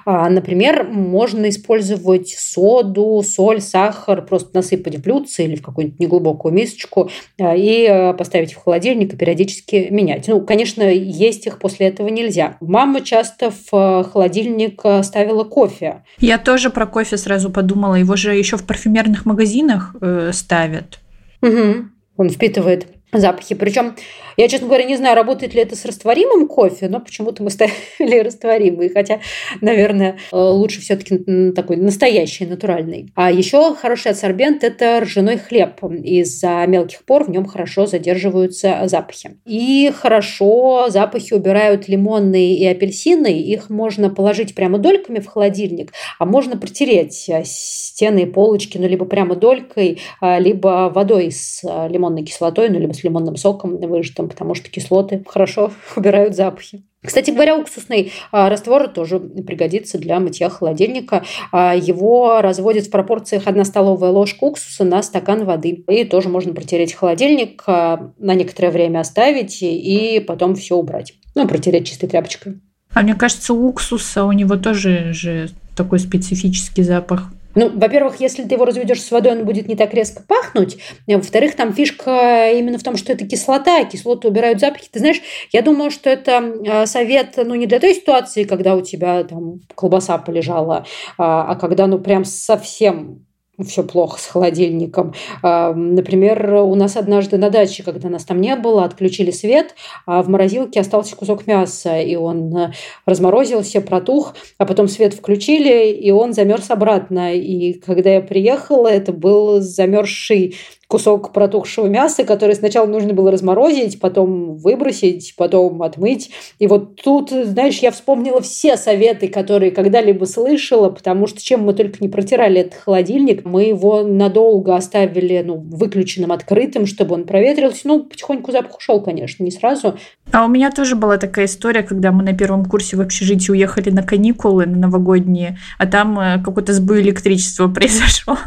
А, 0.05 0.29
например, 0.29 0.83
можно 0.83 1.50
использовать 1.50 2.29
соду, 2.29 3.22
соль, 3.24 3.62
сахар, 3.62 4.25
просто 4.25 4.55
насыпать 4.55 4.95
в 4.98 5.01
блюдце 5.01 5.45
или 5.45 5.55
в 5.55 5.62
какую-нибудь 5.62 6.00
неглубокую 6.00 6.53
мисочку 6.53 7.10
а, 7.39 7.55
и 7.55 7.86
а, 7.86 8.13
поставить 8.13 8.53
в 8.53 8.63
холодильник 8.63 9.13
и 9.13 9.17
периодически 9.17 9.88
менять. 9.89 10.27
Ну, 10.27 10.41
конечно, 10.41 10.83
есть 10.83 11.48
их 11.48 11.60
после 11.60 11.88
этого 11.88 12.07
нельзя. 12.07 12.57
Мама 12.62 13.01
часто 13.01 13.51
в 13.51 14.03
холодильник 14.03 14.81
ставила 15.03 15.43
кофе. 15.43 16.03
Я 16.19 16.38
тоже 16.38 16.69
про 16.69 16.86
кофе 16.86 17.17
сразу 17.17 17.50
подумала. 17.50 17.95
Его 17.95 18.15
же 18.15 18.36
еще 18.36 18.57
в 18.57 18.65
парфюмерных 18.65 19.25
магазинах 19.25 19.95
э, 20.01 20.31
ставят. 20.33 21.00
Угу. 21.41 21.93
Он 22.17 22.29
впитывает 22.29 22.88
запахи. 23.13 23.55
Причем 23.55 23.96
я, 24.38 24.48
честно 24.48 24.67
говоря, 24.67 24.86
не 24.86 24.98
знаю, 24.98 25.15
работает 25.15 25.53
ли 25.53 25.62
это 25.62 25.75
с 25.75 25.86
растворимым 25.86 26.48
кофе, 26.48 26.89
но 26.89 27.00
почему-то 27.00 27.43
мы 27.43 27.50
ставили 27.51 28.20
растворимый. 28.20 28.89
Хотя, 28.89 29.20
наверное, 29.62 30.17
э, 30.32 30.36
лучше 30.36 30.82
все-таки 30.82 31.51
такой 31.51 31.77
настоящий, 31.77 32.46
натуральный. 32.46 33.12
А 33.15 33.32
еще 33.32 33.75
хороший 33.75 34.12
адсорбент– 34.12 34.63
это 34.65 35.00
ржаной 35.01 35.38
хлеб. 35.38 35.84
Из-за 35.84 36.65
мелких 36.67 37.03
пор 37.05 37.25
в 37.25 37.29
нем 37.29 37.46
хорошо 37.46 37.86
задерживаются 37.86 38.82
запахи. 38.86 39.38
И 39.46 39.91
хорошо 39.96 40.88
запахи 40.89 41.34
убирают 41.34 41.88
лимонные 41.88 42.55
и 42.55 42.65
апельсины. 42.65 43.39
Их 43.39 43.70
можно 43.70 44.10
положить 44.10 44.55
прямо 44.55 44.77
дольками 44.77 45.20
в 45.20 45.27
холодильник, 45.27 45.93
а 46.20 46.25
можно 46.25 46.58
протереть 46.58 47.29
э, 47.29 47.43
стены 47.46 48.24
и 48.24 48.25
полочки, 48.25 48.77
ну, 48.77 48.88
либо 48.88 49.05
прямо 49.05 49.36
долькой, 49.36 50.00
а, 50.20 50.39
либо 50.39 50.91
водой 50.93 51.32
с 51.32 51.62
э, 51.63 51.88
лимонной 51.89 52.24
кислотой, 52.24 52.70
ну, 52.70 52.79
либо 52.79 52.93
с 52.93 53.02
лимонным 53.03 53.36
соком 53.36 53.77
выжатым 53.77 54.29
потому 54.29 54.55
что 54.55 54.69
кислоты 54.69 55.24
хорошо 55.27 55.72
убирают 55.95 56.36
запахи. 56.36 56.83
Кстати 57.03 57.31
говоря, 57.31 57.57
уксусный 57.57 58.13
а, 58.31 58.50
раствор 58.50 58.88
тоже 58.88 59.19
пригодится 59.19 59.98
для 59.98 60.19
мытья 60.19 60.50
холодильника. 60.50 61.25
А, 61.51 61.75
его 61.75 62.41
разводят 62.41 62.86
в 62.86 62.91
пропорциях 62.91 63.45
1 63.45 63.65
столовая 63.65 64.12
ложка 64.12 64.45
уксуса 64.45 64.86
на 64.86 65.03
стакан 65.03 65.43
воды. 65.43 65.83
И 65.89 66.05
тоже 66.05 66.29
можно 66.29 66.53
протереть 66.53 66.93
холодильник, 66.93 67.63
а, 67.67 68.12
на 68.17 68.36
некоторое 68.36 68.72
время 68.72 69.00
оставить 69.00 69.62
и 69.62 70.24
потом 70.25 70.55
все 70.55 70.77
убрать. 70.77 71.13
Ну, 71.36 71.45
протереть 71.45 71.88
чистой 71.88 72.07
тряпочкой. 72.07 72.62
А 72.93 73.01
мне 73.01 73.15
кажется, 73.15 73.53
уксуса 73.53 74.24
у 74.24 74.31
него 74.31 74.55
тоже 74.55 75.13
же 75.13 75.50
такой 75.75 76.00
специфический 76.00 76.83
запах. 76.83 77.31
Ну, 77.55 77.69
во-первых, 77.69 78.19
если 78.19 78.43
ты 78.43 78.55
его 78.55 78.65
разведешь 78.65 79.01
с 79.01 79.12
водой, 79.12 79.33
он 79.33 79.45
будет 79.45 79.67
не 79.67 79.75
так 79.75 79.93
резко 79.93 80.24
пахнуть. 80.24 80.77
Во-вторых, 81.07 81.55
там 81.55 81.74
фишка 81.74 82.51
именно 82.51 82.77
в 82.77 82.83
том, 82.83 82.98
что 82.98 83.13
это 83.13 83.27
кислота, 83.27 83.83
кислоты 83.86 84.27
убирают 84.27 84.60
запахи. 84.60 84.89
Ты 84.91 85.00
знаешь, 85.00 85.22
я 85.51 85.62
думаю, 85.62 85.92
что 85.92 86.09
это 86.09 86.44
а, 86.68 86.85
совет, 86.85 87.35
ну, 87.37 87.55
не 87.55 87.68
для 87.68 87.79
той 87.79 87.94
ситуации, 87.94 88.44
когда 88.44 88.75
у 88.75 88.81
тебя 88.81 89.24
там 89.24 89.59
колбаса 89.75 90.18
полежала, 90.18 90.85
а, 91.18 91.51
а 91.51 91.55
когда, 91.55 91.87
ну, 91.87 92.00
прям 92.00 92.25
совсем 92.25 93.23
все 93.59 93.83
плохо 93.83 94.20
с 94.20 94.25
холодильником. 94.25 95.13
А, 95.44 95.74
например, 95.74 96.53
у 96.53 96.74
нас 96.75 96.98
однажды 96.98 97.37
на 97.37 97.50
даче, 97.50 97.83
когда 97.83 98.09
нас 98.09 98.25
там 98.25 98.42
не 98.42 98.55
было, 98.55 98.83
отключили 98.83 99.29
свет, 99.31 99.75
а 100.07 100.24
в 100.24 100.29
морозилке 100.29 100.79
остался 100.79 101.16
кусок 101.16 101.46
мяса, 101.46 102.00
и 102.00 102.16
он 102.16 102.55
э, 102.57 102.72
разморозился, 103.05 103.81
протух, 103.81 104.35
а 104.57 104.66
потом 104.66 104.87
свет 104.87 105.13
включили, 105.13 105.92
и 105.92 106.09
он 106.09 106.33
замерз 106.33 106.72
обратно. 106.72 107.35
И 107.35 107.74
когда 107.74 108.16
я 108.16 108.22
приехала, 108.22 108.87
это 108.87 109.13
был 109.13 109.61
замерзший 109.61 110.55
кусок 110.94 111.34
протухшего 111.34 111.88
мяса, 111.88 112.24
который 112.24 112.53
сначала 112.53 112.86
нужно 112.86 113.16
было 113.16 113.32
разморозить, 113.32 114.00
потом 114.00 114.58
выбросить, 114.58 115.34
потом 115.36 115.82
отмыть. 115.82 116.29
И 116.60 116.68
вот 116.68 117.01
тут, 117.01 117.32
знаешь, 117.32 117.79
я 117.79 117.90
вспомнила 117.90 118.42
все 118.42 118.77
советы, 118.77 119.27
которые 119.27 119.72
когда-либо 119.72 120.25
слышала, 120.25 120.90
потому 120.92 121.25
что 121.25 121.44
чем 121.44 121.64
мы 121.64 121.74
только 121.74 121.98
не 122.00 122.10
протирали 122.10 122.62
этот 122.62 122.75
холодильник, 122.75 123.44
мы 123.44 123.64
его 123.64 124.03
надолго 124.03 124.75
оставили 124.75 125.42
ну, 125.44 125.56
выключенным, 125.56 126.32
открытым, 126.32 126.86
чтобы 126.86 127.16
он 127.16 127.24
проветрился. 127.24 127.88
Ну, 127.88 128.03
потихоньку 128.03 128.51
запах 128.51 128.77
ушел, 128.77 129.01
конечно, 129.01 129.44
не 129.44 129.50
сразу. 129.50 129.98
А 130.32 130.46
у 130.46 130.48
меня 130.48 130.70
тоже 130.70 130.96
была 130.96 131.18
такая 131.18 131.46
история, 131.46 131.82
когда 131.82 132.12
мы 132.12 132.22
на 132.22 132.34
первом 132.34 132.66
курсе 132.66 132.98
в 132.98 133.01
общежитии 133.01 133.50
уехали 133.50 133.90
на 133.90 134.03
каникулы 134.03 134.68
на 134.68 134.77
новогодние, 134.77 135.58
а 135.79 135.88
там 135.88 136.20
э, 136.20 136.38
какой-то 136.44 136.72
сбой 136.72 137.01
электричества 137.01 137.68
произошел. 137.74 138.38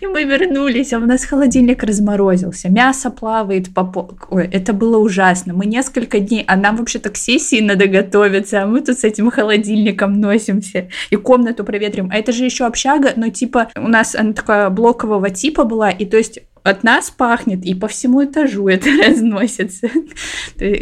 И 0.00 0.06
мы 0.06 0.24
вернулись, 0.24 0.92
а 0.92 0.98
у 0.98 1.06
нас 1.06 1.24
холодильник 1.24 1.82
разморозился, 1.82 2.68
мясо 2.68 3.10
плавает 3.10 3.72
по 3.72 3.84
полу. 3.84 4.18
Ой, 4.30 4.48
это 4.52 4.72
было 4.72 4.98
ужасно. 4.98 5.54
Мы 5.54 5.66
несколько 5.66 6.18
дней, 6.20 6.44
а 6.46 6.56
нам 6.56 6.76
вообще-то 6.76 7.10
к 7.10 7.16
сессии 7.16 7.60
надо 7.60 7.86
готовиться, 7.86 8.62
а 8.62 8.66
мы 8.66 8.80
тут 8.80 8.98
с 8.98 9.04
этим 9.04 9.30
холодильником 9.30 10.20
носимся 10.20 10.88
и 11.10 11.16
комнату 11.16 11.64
проветрим. 11.64 12.10
А 12.12 12.16
это 12.16 12.32
же 12.32 12.44
еще 12.44 12.66
общага, 12.66 13.12
но 13.16 13.28
типа 13.28 13.68
у 13.76 13.88
нас 13.88 14.14
она 14.14 14.32
такая 14.32 14.70
блокового 14.70 15.30
типа 15.30 15.64
была, 15.64 15.90
и 15.90 16.04
то 16.04 16.16
есть 16.16 16.40
от 16.62 16.84
нас 16.84 17.10
пахнет, 17.10 17.64
и 17.64 17.74
по 17.74 17.88
всему 17.88 18.24
этажу 18.24 18.68
это 18.68 18.88
разносится. 19.06 19.88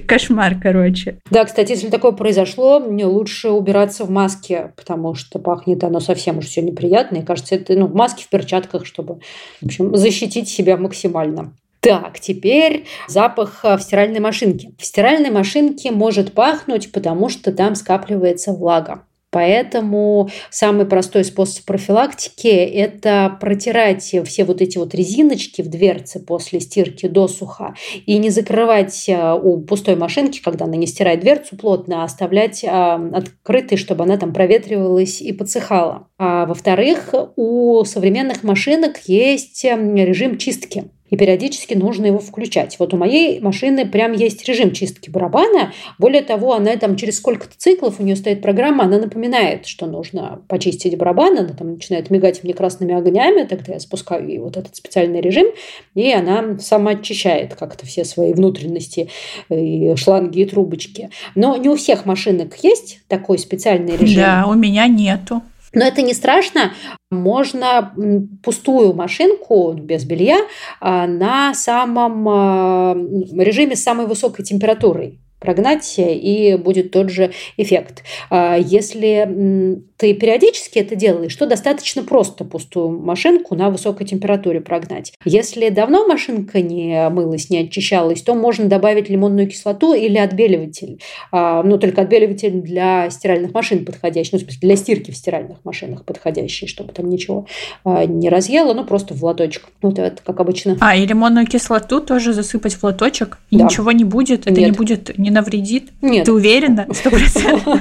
Кошмар, 0.06 0.56
короче. 0.60 1.18
Да, 1.30 1.44
кстати, 1.44 1.72
если 1.72 1.88
такое 1.88 2.12
произошло, 2.12 2.80
мне 2.80 3.06
лучше 3.06 3.50
убираться 3.50 4.04
в 4.04 4.10
маске, 4.10 4.72
потому 4.76 5.14
что 5.14 5.38
пахнет 5.38 5.82
оно 5.84 6.00
совсем 6.00 6.38
уж 6.38 6.46
все 6.46 6.62
неприятно. 6.62 7.18
И 7.18 7.22
кажется, 7.22 7.54
это 7.54 7.74
ну, 7.74 7.86
в 7.86 7.94
маске, 7.94 8.24
в 8.24 8.28
перчатках, 8.28 8.86
чтобы 8.86 9.20
в 9.60 9.66
общем, 9.66 9.96
защитить 9.96 10.48
себя 10.48 10.76
максимально. 10.76 11.54
Так, 11.80 12.20
теперь 12.20 12.84
запах 13.08 13.64
в 13.64 13.78
стиральной 13.78 14.20
машинке. 14.20 14.72
В 14.78 14.84
стиральной 14.84 15.30
машинке 15.30 15.90
может 15.90 16.32
пахнуть, 16.34 16.92
потому 16.92 17.30
что 17.30 17.52
там 17.52 17.74
скапливается 17.74 18.52
влага. 18.52 19.04
Поэтому 19.30 20.28
самый 20.50 20.86
простой 20.86 21.24
способ 21.24 21.64
профилактики– 21.64 22.48
это 22.48 23.36
протирать 23.40 24.14
все 24.24 24.44
вот 24.44 24.60
эти 24.60 24.76
вот 24.76 24.94
резиночки 24.94 25.62
в 25.62 25.68
дверце 25.68 26.18
после 26.18 26.58
стирки 26.58 27.06
досуха 27.06 27.74
и 28.06 28.18
не 28.18 28.30
закрывать 28.30 29.08
э, 29.08 29.32
у 29.34 29.60
пустой 29.60 29.94
машинки, 29.94 30.40
когда 30.42 30.64
она 30.64 30.76
не 30.76 30.88
стирает 30.88 31.20
дверцу 31.20 31.56
плотно, 31.56 32.02
а 32.02 32.04
оставлять 32.04 32.64
э, 32.64 32.68
открытой, 32.68 33.78
чтобы 33.78 34.02
она 34.02 34.16
там 34.16 34.32
проветривалась 34.32 35.20
и 35.20 35.32
подсыхала. 35.32 36.08
А 36.18 36.46
во-вторых, 36.46 37.14
у 37.36 37.84
современных 37.84 38.42
машинок 38.42 38.98
есть 39.06 39.64
режим 39.64 40.38
чистки 40.38 40.90
и 41.10 41.16
периодически 41.16 41.74
нужно 41.74 42.06
его 42.06 42.18
включать. 42.18 42.76
Вот 42.78 42.94
у 42.94 42.96
моей 42.96 43.40
машины 43.40 43.86
прям 43.86 44.12
есть 44.12 44.46
режим 44.48 44.72
чистки 44.72 45.10
барабана. 45.10 45.72
Более 45.98 46.22
того, 46.22 46.54
она 46.54 46.76
там 46.76 46.96
через 46.96 47.18
сколько-то 47.18 47.54
циклов, 47.56 47.96
у 47.98 48.02
нее 48.02 48.16
стоит 48.16 48.42
программа, 48.42 48.84
она 48.84 48.98
напоминает, 48.98 49.66
что 49.66 49.86
нужно 49.86 50.42
почистить 50.48 50.96
барабан, 50.96 51.38
она 51.38 51.50
там 51.50 51.74
начинает 51.74 52.10
мигать 52.10 52.42
мне 52.42 52.54
красными 52.54 52.94
огнями, 52.94 53.44
тогда 53.44 53.74
я 53.74 53.80
спускаю 53.80 54.28
ей 54.28 54.38
вот 54.38 54.56
этот 54.56 54.76
специальный 54.76 55.20
режим, 55.20 55.48
и 55.94 56.12
она 56.12 56.58
сама 56.58 56.92
очищает 56.92 57.54
как-то 57.54 57.86
все 57.86 58.04
свои 58.04 58.32
внутренности, 58.32 59.10
и 59.48 59.94
шланги 59.96 60.40
и 60.40 60.44
трубочки. 60.44 61.10
Но 61.34 61.56
не 61.56 61.68
у 61.68 61.76
всех 61.76 62.06
машинок 62.06 62.56
есть 62.62 63.00
такой 63.08 63.38
специальный 63.38 63.96
режим. 63.96 64.16
Да, 64.16 64.46
у 64.46 64.54
меня 64.54 64.86
нету. 64.86 65.42
Но 65.72 65.84
это 65.84 66.02
не 66.02 66.14
страшно. 66.14 66.72
Можно 67.10 67.94
пустую 68.42 68.92
машинку 68.94 69.72
без 69.72 70.04
белья 70.04 70.38
а, 70.80 71.06
на 71.06 71.54
самом 71.54 72.28
а, 72.28 72.94
режиме 72.94 73.76
с 73.76 73.82
самой 73.82 74.06
высокой 74.06 74.44
температурой 74.44 75.20
прогнать, 75.40 75.94
и 75.98 76.56
будет 76.62 76.92
тот 76.92 77.10
же 77.10 77.32
эффект. 77.56 78.04
А 78.30 78.56
если 78.56 79.80
ты 79.96 80.14
периодически 80.14 80.78
это 80.78 80.96
делаешь, 80.96 81.34
то 81.34 81.46
достаточно 81.46 82.02
просто 82.02 82.44
пустую 82.44 83.00
машинку 83.00 83.54
на 83.54 83.70
высокой 83.70 84.06
температуре 84.06 84.60
прогнать. 84.60 85.12
Если 85.24 85.68
давно 85.68 86.06
машинка 86.06 86.60
не 86.60 87.08
мылась, 87.10 87.50
не 87.50 87.58
очищалась, 87.58 88.22
то 88.22 88.34
можно 88.34 88.66
добавить 88.66 89.10
лимонную 89.10 89.48
кислоту 89.48 89.92
или 89.92 90.18
отбеливатель. 90.18 91.00
А, 91.32 91.62
ну, 91.62 91.78
только 91.78 92.02
отбеливатель 92.02 92.60
для 92.60 93.10
стиральных 93.10 93.52
машин 93.52 93.84
подходящий, 93.84 94.30
ну, 94.32 94.38
в 94.38 94.42
смысле, 94.42 94.58
для 94.60 94.76
стирки 94.76 95.10
в 95.10 95.16
стиральных 95.16 95.64
машинах 95.64 96.04
подходящий, 96.04 96.66
чтобы 96.66 96.92
там 96.92 97.08
ничего 97.08 97.46
а, 97.84 98.04
не 98.04 98.28
разъело, 98.28 98.74
ну, 98.74 98.84
просто 98.84 99.14
в 99.14 99.22
лоточек. 99.22 99.68
Вот 99.82 99.98
это 99.98 100.22
как 100.22 100.40
обычно. 100.40 100.76
А, 100.80 100.96
и 100.96 101.04
лимонную 101.06 101.46
кислоту 101.46 102.00
тоже 102.00 102.32
засыпать 102.32 102.74
в 102.74 102.82
лоточек? 102.84 103.38
И 103.50 103.58
да. 103.58 103.64
ничего 103.64 103.92
не 103.92 104.04
будет? 104.04 104.46
Это 104.46 104.60
Нет. 104.60 104.70
не 104.70 104.76
будет, 104.76 105.18
не 105.18 105.29
навредит? 105.30 105.90
Нет. 106.02 106.26
Ты 106.26 106.32
уверена? 106.32 106.86
Сто 106.92 107.10
процентов. 107.10 107.80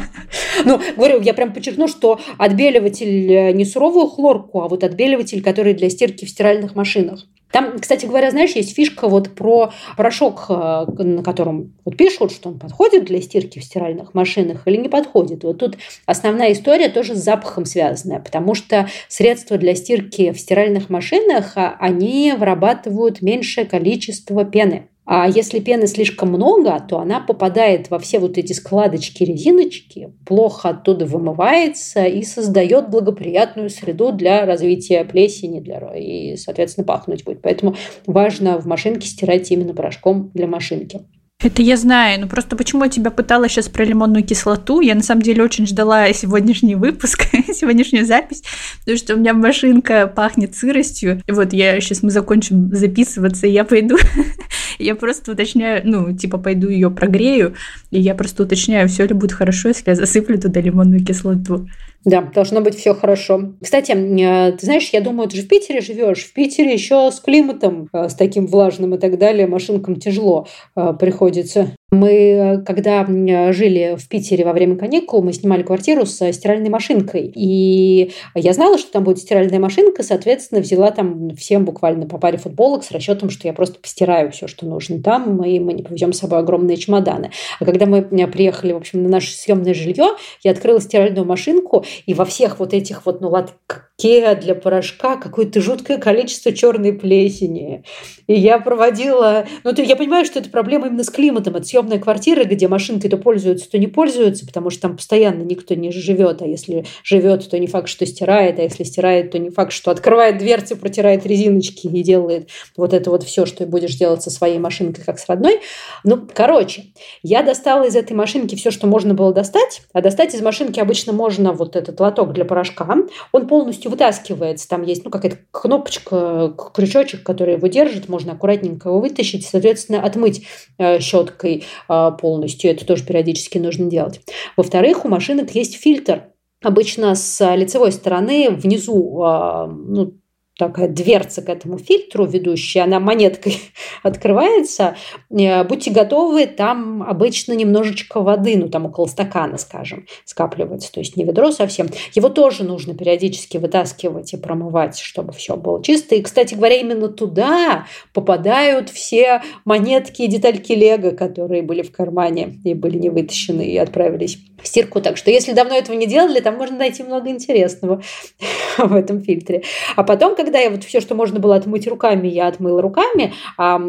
Ну, 0.66 0.80
говорю, 0.96 1.22
я 1.22 1.34
прям 1.34 1.54
подчеркну, 1.54 1.88
что 1.88 2.20
отбеливатель 2.38 3.32
э, 3.32 3.52
не 3.52 3.66
суровую 3.66 4.08
хлорку, 4.08 4.62
а 4.62 4.68
вот 4.68 4.84
отбеливатель, 4.84 5.42
который 5.42 5.74
для 5.74 5.90
стирки 5.90 6.26
в 6.26 6.30
стиральных 6.30 6.76
машинах. 6.76 7.26
Там, 7.52 7.80
кстати 7.80 8.06
говоря, 8.06 8.30
знаешь, 8.30 8.52
есть 8.52 8.76
фишка 8.76 9.08
вот 9.08 9.34
про 9.34 9.72
порошок, 9.98 10.46
э, 10.50 10.86
на 10.98 11.24
котором 11.24 11.74
вот 11.84 11.98
пишут, 11.98 12.32
что 12.32 12.50
он 12.50 12.60
подходит 12.60 13.06
для 13.06 13.22
стирки 13.22 13.60
в 13.60 13.64
стиральных 13.64 14.14
машинах 14.14 14.68
или 14.68 14.78
не 14.78 14.88
подходит. 14.88 15.44
Вот 15.44 15.58
тут 15.58 15.78
основная 16.06 16.52
история 16.52 16.90
тоже 16.90 17.16
с 17.16 17.24
запахом 17.24 17.66
связанная, 17.66 18.20
потому 18.20 18.54
что 18.54 18.88
средства 19.08 19.58
для 19.58 19.74
стирки 19.74 20.32
в 20.32 20.40
стиральных 20.40 20.90
машинах, 20.90 21.54
а, 21.56 21.76
они 21.80 22.34
вырабатывают 22.38 23.24
меньшее 23.24 23.66
количество 23.66 24.46
пены. 24.46 24.88
А 25.12 25.28
если 25.28 25.58
пены 25.58 25.88
слишком 25.88 26.30
много, 26.30 26.80
то 26.88 27.00
она 27.00 27.20
попадает 27.20 27.90
во 27.90 27.98
все 27.98 28.20
вот 28.20 28.38
эти 28.38 28.54
складочки, 28.54 29.24
резиночки, 29.24 30.14
плохо 30.24 30.70
оттуда 30.70 31.08
вымывается 31.08 32.06
и 32.06 32.22
создает 32.22 32.92
благоприятную 32.92 33.72
среду 33.72 34.12
для 34.12 34.46
развития 34.46 35.04
плесени 35.06 35.62
для, 35.62 35.80
и, 35.98 36.38
соответственно, 36.38 36.86
пахнуть 36.86 37.24
будет. 37.24 37.42
Поэтому 37.42 37.76
важно 38.06 38.60
в 38.60 38.68
машинке 38.68 39.08
стирать 39.08 39.50
именно 39.50 39.74
порошком 39.74 40.30
для 40.36 40.46
машинки. 40.46 41.02
Это 41.42 41.62
я 41.62 41.78
знаю, 41.78 42.20
но 42.20 42.28
просто 42.28 42.58
почему 42.58 42.84
я 42.84 42.90
тебя 42.90 43.12
пыталась 43.12 43.54
сейчас 43.54 43.70
про 43.70 43.86
лимонную 43.86 44.26
кислоту? 44.26 44.82
Я 44.82 44.94
на 44.94 45.02
самом 45.02 45.22
деле 45.22 45.42
очень 45.42 45.66
ждала 45.66 46.12
сегодняшний 46.14 46.76
выпуск, 46.76 47.28
сегодняшнюю 47.54 48.06
запись, 48.06 48.44
потому 48.80 48.98
что 48.98 49.16
у 49.16 49.18
меня 49.18 49.34
машинка 49.34 50.06
пахнет 50.08 50.54
сыростью. 50.56 51.22
И 51.26 51.32
вот 51.32 51.54
я 51.54 51.80
сейчас 51.80 52.04
мы 52.04 52.12
закончим 52.12 52.76
записываться, 52.76 53.48
и 53.48 53.52
я 53.52 53.64
пойду 53.64 53.96
я 54.80 54.96
просто 54.96 55.34
уточняю, 55.34 55.82
ну, 55.86 56.16
типа, 56.16 56.38
пойду 56.38 56.70
ее 56.70 56.90
прогрею, 56.90 57.56
и 57.92 58.00
я 58.00 58.16
просто 58.16 58.44
уточняю, 58.44 58.88
все 58.88 59.06
ли 59.06 59.14
будет 59.14 59.34
хорошо, 59.34 59.70
если 59.70 59.90
я 59.90 59.96
засыплю 59.96 60.40
туда 60.40 60.62
лимонную 60.62 61.06
кислоту. 61.06 61.68
Да, 62.06 62.22
должно 62.22 62.62
быть 62.62 62.76
все 62.76 62.94
хорошо. 62.94 63.54
Кстати, 63.62 63.92
э, 63.92 64.54
ты 64.54 64.66
знаешь, 64.66 64.90
я 64.94 65.02
думаю, 65.02 65.28
ты 65.28 65.36
же 65.36 65.44
в 65.44 65.48
Питере 65.50 65.82
живешь. 65.82 66.24
В 66.24 66.34
Питере 66.34 66.72
еще 66.72 67.12
с 67.12 67.20
климатом, 67.20 67.90
э, 67.92 68.08
с 68.08 68.16
таким 68.16 68.48
влажным 68.48 68.96
и 68.96 68.98
так 68.98 69.18
далее, 69.18 69.48
машинкам 69.48 69.98
тяжело 69.98 70.48
э, 70.78 70.94
приходится. 70.98 71.74
Мы, 71.92 72.64
когда 72.68 73.04
жили 73.52 73.98
в 73.98 74.08
Питере 74.08 74.46
во 74.46 74.54
время 74.54 74.78
каникул, 74.78 75.24
мы 75.24 75.34
снимали 75.34 75.64
квартиру 75.64 76.06
с 76.06 76.32
стиральной 76.32 76.70
машинкой. 76.70 77.32
И 77.36 78.12
я 78.36 78.54
знала, 78.54 78.78
что 78.78 78.92
там 78.92 79.04
будет 79.04 79.18
стиральная 79.18 79.60
машинка, 79.60 80.04
соответственно, 80.04 80.62
взяла 80.62 80.92
там 80.92 81.32
всем 81.36 81.66
буквально 81.66 82.06
по 82.06 82.20
паре 82.20 82.38
футболок 82.38 82.84
с 82.84 82.92
расчетом, 82.92 83.32
что 83.32 83.48
я 83.48 83.54
просто 83.54 83.80
постираю 83.80 84.32
все, 84.32 84.48
что 84.48 84.68
нужно 84.68 85.02
там, 85.02 85.44
и 85.44 85.60
мы 85.60 85.74
не 85.74 85.82
повезем 85.82 86.14
с 86.14 86.20
собой 86.20 86.40
огромные 86.40 86.78
чемоданы. 86.78 87.32
А 87.60 87.66
когда 87.66 87.88
мы 87.88 88.04
приехали, 88.04 88.72
в 88.74 88.78
общем, 88.78 89.02
на 89.02 89.10
наше 89.10 89.32
съемное 89.32 89.74
жилье, 89.74 90.10
я 90.44 90.52
открыла 90.52 90.80
стиральную 90.80 91.26
машинку, 91.26 91.84
и 92.06 92.14
во 92.14 92.26
всех 92.26 92.60
вот 92.60 92.74
этих 92.74 93.06
вот, 93.06 93.22
ну, 93.22 93.30
лотке 93.30 94.36
для 94.36 94.56
порошка 94.56 95.18
какое-то 95.18 95.62
жуткое 95.62 95.98
количество 95.98 96.52
черной 96.52 96.94
плесени. 96.94 97.84
И 98.30 98.36
я 98.36 98.60
проводила... 98.60 99.48
Ну, 99.64 99.74
я 99.76 99.96
понимаю, 99.96 100.24
что 100.24 100.38
это 100.38 100.52
проблема 100.52 100.86
именно 100.86 101.04
с 101.04 101.10
климатом. 101.10 101.56
Это 101.56 101.66
съемная 101.66 101.98
квартира, 101.98 102.44
где 102.44 102.68
машинкой 102.68 103.10
то 103.10 103.18
пользуются, 103.18 103.68
то 103.72 103.80
не 103.80 103.88
пользуются, 103.88 104.46
потому 104.46 104.70
что 104.70 104.84
там 104.84 104.98
постоянно 104.98 105.42
никто 105.42 105.74
не 105.74 105.92
живет. 105.92 106.44
А 106.44 106.46
если 106.46 106.86
живет, 107.04 107.50
то 107.50 107.58
не 107.58 107.66
факт, 107.66 107.90
что 107.90 108.06
стирает. 108.06 108.60
А 108.60 108.62
если 108.62 108.84
стирает, 108.84 109.32
то 109.32 109.40
не 109.40 109.50
факт, 109.50 109.72
что 109.72 109.90
открывает 109.90 110.38
дверцы, 110.38 110.76
протирает 110.76 111.26
резиночки 111.26 111.88
и 111.88 112.04
делает 112.04 112.50
вот 112.78 112.94
это 112.94 113.10
вот 113.10 113.24
все, 113.24 113.48
что 113.48 113.66
будешь 113.66 113.96
делать 113.96 114.22
со 114.22 114.30
своей 114.30 114.60
машинкой, 114.60 115.04
как 115.04 115.18
с 115.18 115.28
родной. 115.28 115.62
Ну, 116.04 116.28
короче, 116.32 116.84
я 117.24 117.42
достала 117.42 117.88
из 117.88 117.96
этой 117.96 118.14
машинки 118.14 118.54
все, 118.54 118.70
что 118.70 118.86
можно 118.86 119.16
было 119.16 119.34
достать. 119.34 119.82
А 119.92 120.02
достать 120.02 120.36
из 120.36 120.42
машинки 120.44 120.80
обычно 120.80 121.14
можно 121.14 121.52
вот 121.52 121.76
этот 121.76 122.00
лоток 122.00 122.34
для 122.34 122.46
порошка, 122.46 122.96
он 123.32 123.48
полностью 123.48 123.90
вытаскивается. 123.90 124.70
Там 124.70 124.84
есть 124.84 125.04
ну, 125.04 125.10
какая-то 125.10 125.40
кнопочка, 125.50 126.54
крючочек, 126.76 127.24
который 127.24 127.56
его 127.56 127.66
держит. 127.66 128.08
Можно 128.08 128.19
аккуратненько 128.28 128.90
его 128.90 129.00
вытащить, 129.00 129.46
соответственно, 129.46 130.02
отмыть 130.02 130.46
э, 130.78 131.00
щеткой 131.00 131.64
э, 131.88 132.12
полностью. 132.20 132.72
Это 132.72 132.86
тоже 132.86 133.06
периодически 133.06 133.58
нужно 133.58 133.90
делать. 133.90 134.22
Во-вторых, 134.58 135.06
у 135.06 135.08
машинок 135.08 135.56
есть 135.56 135.76
фильтр. 135.76 136.30
Обычно 136.62 137.16
с 137.16 137.56
лицевой 137.56 137.92
стороны 137.92 138.50
внизу 138.50 139.24
э, 139.24 139.68
ну, 139.68 140.14
такая 140.60 140.90
дверца 140.90 141.42
к 141.42 141.50
этому 141.50 141.78
фильтру 141.78 142.26
ведущая, 142.26 142.82
она 142.82 143.00
монеткой 143.00 143.60
открывается. 144.04 144.98
Э, 145.32 145.64
будьте 145.64 145.90
готовы, 145.90 146.46
там 146.46 147.02
обычно 147.02 147.54
немножечко 147.54 148.22
воды, 148.22 148.58
ну 148.58 148.68
там 148.68 148.86
около 148.86 149.08
стакана, 149.08 149.58
скажем, 149.58 150.06
скапливается, 150.26 150.92
то 150.92 151.00
есть 151.00 151.16
не 151.16 151.24
ведро 151.24 151.52
совсем. 151.52 151.88
Его 152.14 152.28
тоже 152.28 152.66
нужно 152.66 152.94
периодически 152.94 153.58
вытаскивать 153.58 154.34
и 154.34 154.38
промывать, 154.38 155.00
чтобы 155.00 155.32
все 155.32 155.56
было 155.56 155.82
чисто. 155.82 156.16
И, 156.16 156.22
кстати 156.22 156.56
говоря, 156.56 156.76
именно 156.76 157.08
туда 157.08 157.88
попадают 158.14 158.90
все 158.90 159.42
монетки 159.64 160.24
и 160.24 160.28
детальки 160.28 160.74
лего, 160.74 161.12
которые 161.12 161.64
были 161.64 161.84
в 161.84 161.92
кармане 161.94 162.60
и 162.66 162.74
были 162.74 162.98
не 162.98 163.10
вытащены 163.10 163.62
и 163.66 163.78
отправились 163.78 164.40
в 164.62 164.68
стирку. 164.68 165.00
Так 165.00 165.16
что, 165.16 165.32
если 165.32 165.54
давно 165.54 165.76
этого 165.76 165.96
не 165.96 166.06
делали, 166.06 166.42
там 166.42 166.58
можно 166.58 166.78
найти 166.78 167.04
много 167.04 167.30
интересного 167.30 168.02
в 168.78 168.94
этом 168.94 169.22
фильтре. 169.22 169.64
А 169.96 170.04
потом, 170.04 170.36
когда 170.36 170.49
когда 170.50 170.62
я 170.62 170.72
вот 170.72 170.84
все, 170.84 171.00
что 171.00 171.14
можно 171.14 171.40
было 171.40 171.56
отмыть 171.56 171.88
руками, 171.88 172.28
я 172.28 172.48
отмыла 172.48 172.82
руками, 172.82 173.34
а 173.56 173.80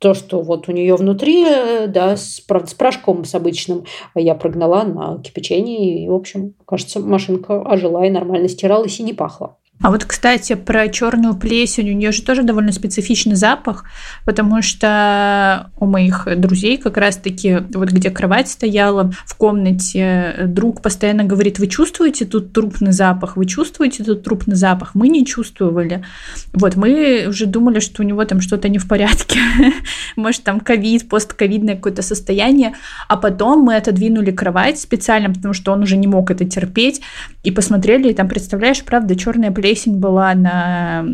то, 0.00 0.12
что 0.12 0.42
вот 0.42 0.68
у 0.68 0.72
нее 0.72 0.96
внутри, 0.96 1.44
да, 1.86 2.16
с, 2.16 2.40
правда, 2.40 2.68
с 2.68 2.74
порошком 2.74 3.24
с 3.24 3.32
обычным, 3.36 3.84
я 4.16 4.34
прогнала 4.34 4.82
на 4.82 5.22
кипячение, 5.22 6.04
и, 6.04 6.08
в 6.08 6.14
общем, 6.14 6.54
кажется, 6.66 6.98
машинка 6.98 7.62
ожила 7.62 8.04
и 8.04 8.10
нормально 8.10 8.48
стиралась 8.48 8.98
и 8.98 9.04
не 9.04 9.12
пахла. 9.12 9.58
А 9.82 9.90
вот, 9.90 10.04
кстати, 10.04 10.54
про 10.56 10.88
черную 10.88 11.34
плесень, 11.34 11.88
у 11.88 11.94
нее 11.94 12.12
же 12.12 12.22
тоже 12.22 12.42
довольно 12.42 12.70
специфичный 12.70 13.34
запах, 13.34 13.84
потому 14.26 14.60
что 14.60 15.70
у 15.78 15.86
моих 15.86 16.28
друзей 16.36 16.76
как 16.76 16.98
раз-таки, 16.98 17.60
вот 17.72 17.90
где 17.90 18.10
кровать 18.10 18.48
стояла 18.48 19.10
в 19.24 19.34
комнате, 19.36 20.34
друг 20.48 20.82
постоянно 20.82 21.24
говорит, 21.24 21.58
вы 21.58 21.66
чувствуете 21.66 22.26
тут 22.26 22.52
трупный 22.52 22.92
запах, 22.92 23.38
вы 23.38 23.46
чувствуете 23.46 24.04
тут 24.04 24.22
трупный 24.22 24.54
запах? 24.54 24.94
Мы 24.94 25.08
не 25.08 25.24
чувствовали. 25.24 26.04
Вот, 26.52 26.76
мы 26.76 27.24
уже 27.28 27.46
думали, 27.46 27.80
что 27.80 28.02
у 28.02 28.06
него 28.06 28.22
там 28.26 28.42
что-то 28.42 28.68
не 28.68 28.78
в 28.78 28.86
порядке, 28.86 29.40
может, 30.16 30.42
там 30.42 30.60
ковид, 30.60 31.08
постковидное 31.08 31.76
какое-то 31.76 32.02
состояние, 32.02 32.74
а 33.08 33.16
потом 33.16 33.60
мы 33.60 33.76
отодвинули 33.76 34.30
кровать 34.30 34.78
специально, 34.78 35.32
потому 35.32 35.54
что 35.54 35.72
он 35.72 35.82
уже 35.82 35.96
не 35.96 36.06
мог 36.06 36.30
это 36.30 36.44
терпеть, 36.44 37.00
и 37.44 37.50
посмотрели, 37.50 38.10
и 38.10 38.14
там, 38.14 38.28
представляешь, 38.28 38.84
правда, 38.84 39.16
черная 39.16 39.50
плесень 39.50 39.69
плесень 39.70 39.98
была 39.98 40.34
на 40.34 41.04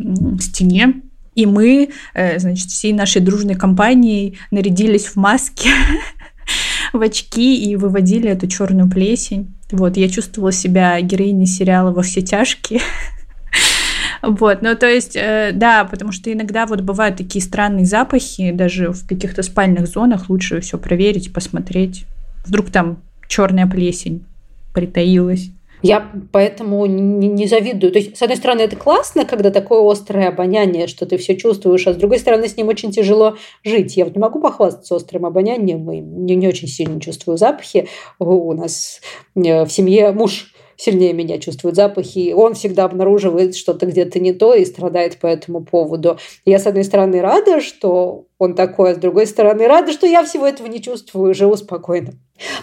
стене, 0.40 1.02
и 1.34 1.44
мы, 1.44 1.90
э, 2.14 2.38
значит, 2.38 2.68
всей 2.68 2.92
нашей 2.94 3.20
дружной 3.20 3.54
компанией 3.54 4.38
нарядились 4.50 5.06
в 5.06 5.16
маски, 5.16 5.68
в 6.94 7.02
очки 7.02 7.70
и 7.70 7.76
выводили 7.76 8.30
эту 8.30 8.46
черную 8.46 8.88
плесень. 8.88 9.54
Вот, 9.70 9.98
я 9.98 10.08
чувствовала 10.08 10.52
себя 10.52 10.98
героиней 11.02 11.46
сериала 11.46 11.92
«Во 11.92 12.02
все 12.02 12.22
тяжкие». 12.22 12.80
Вот, 14.22 14.62
ну 14.62 14.74
то 14.74 14.86
есть, 14.88 15.14
э, 15.14 15.52
да, 15.54 15.84
потому 15.84 16.10
что 16.10 16.32
иногда 16.32 16.66
вот 16.66 16.80
бывают 16.80 17.16
такие 17.16 17.44
странные 17.44 17.84
запахи, 17.84 18.50
даже 18.50 18.90
в 18.90 19.06
каких-то 19.06 19.42
спальных 19.42 19.86
зонах 19.86 20.30
лучше 20.30 20.60
все 20.62 20.78
проверить, 20.78 21.32
посмотреть. 21.32 22.06
Вдруг 22.44 22.70
там 22.70 23.02
черная 23.28 23.66
плесень 23.66 24.24
притаилась. 24.72 25.50
Я 25.82 26.10
поэтому 26.32 26.86
не, 26.86 27.28
не 27.28 27.46
завидую. 27.46 27.92
То 27.92 27.98
есть, 27.98 28.16
с 28.16 28.22
одной 28.22 28.36
стороны, 28.36 28.62
это 28.62 28.76
классно, 28.76 29.24
когда 29.24 29.50
такое 29.50 29.88
острое 29.90 30.28
обоняние, 30.28 30.86
что 30.86 31.06
ты 31.06 31.16
все 31.16 31.36
чувствуешь, 31.36 31.86
а 31.86 31.92
с 31.92 31.96
другой 31.96 32.18
стороны, 32.18 32.48
с 32.48 32.56
ним 32.56 32.68
очень 32.68 32.90
тяжело 32.90 33.36
жить. 33.62 33.96
Я 33.96 34.04
вот 34.04 34.14
не 34.14 34.20
могу 34.20 34.40
похвастаться 34.40 34.94
острым 34.94 35.26
обонянием, 35.26 35.90
и 35.90 36.00
не, 36.00 36.34
не 36.34 36.48
очень 36.48 36.68
сильно 36.68 37.00
чувствую 37.00 37.36
запахи. 37.38 37.88
У 38.18 38.52
нас 38.54 39.00
э, 39.34 39.64
в 39.64 39.68
семье 39.70 40.12
муж 40.12 40.52
сильнее 40.76 41.12
меня 41.12 41.38
чувствует 41.38 41.76
запахи. 41.76 42.32
Он 42.32 42.54
всегда 42.54 42.84
обнаруживает 42.84 43.56
что-то 43.56 43.86
где-то 43.86 44.20
не 44.20 44.32
то 44.32 44.54
и 44.54 44.64
страдает 44.64 45.18
по 45.18 45.26
этому 45.26 45.64
поводу. 45.64 46.18
Я, 46.44 46.58
с 46.58 46.66
одной 46.66 46.84
стороны, 46.84 47.20
рада, 47.20 47.60
что 47.60 48.26
он 48.38 48.54
такой, 48.54 48.92
а 48.92 48.94
с 48.94 48.98
другой 48.98 49.26
стороны, 49.26 49.66
рада, 49.66 49.92
что 49.92 50.06
я 50.06 50.24
всего 50.24 50.46
этого 50.46 50.66
не 50.66 50.82
чувствую, 50.82 51.34
живу 51.34 51.56
спокойно. 51.56 52.12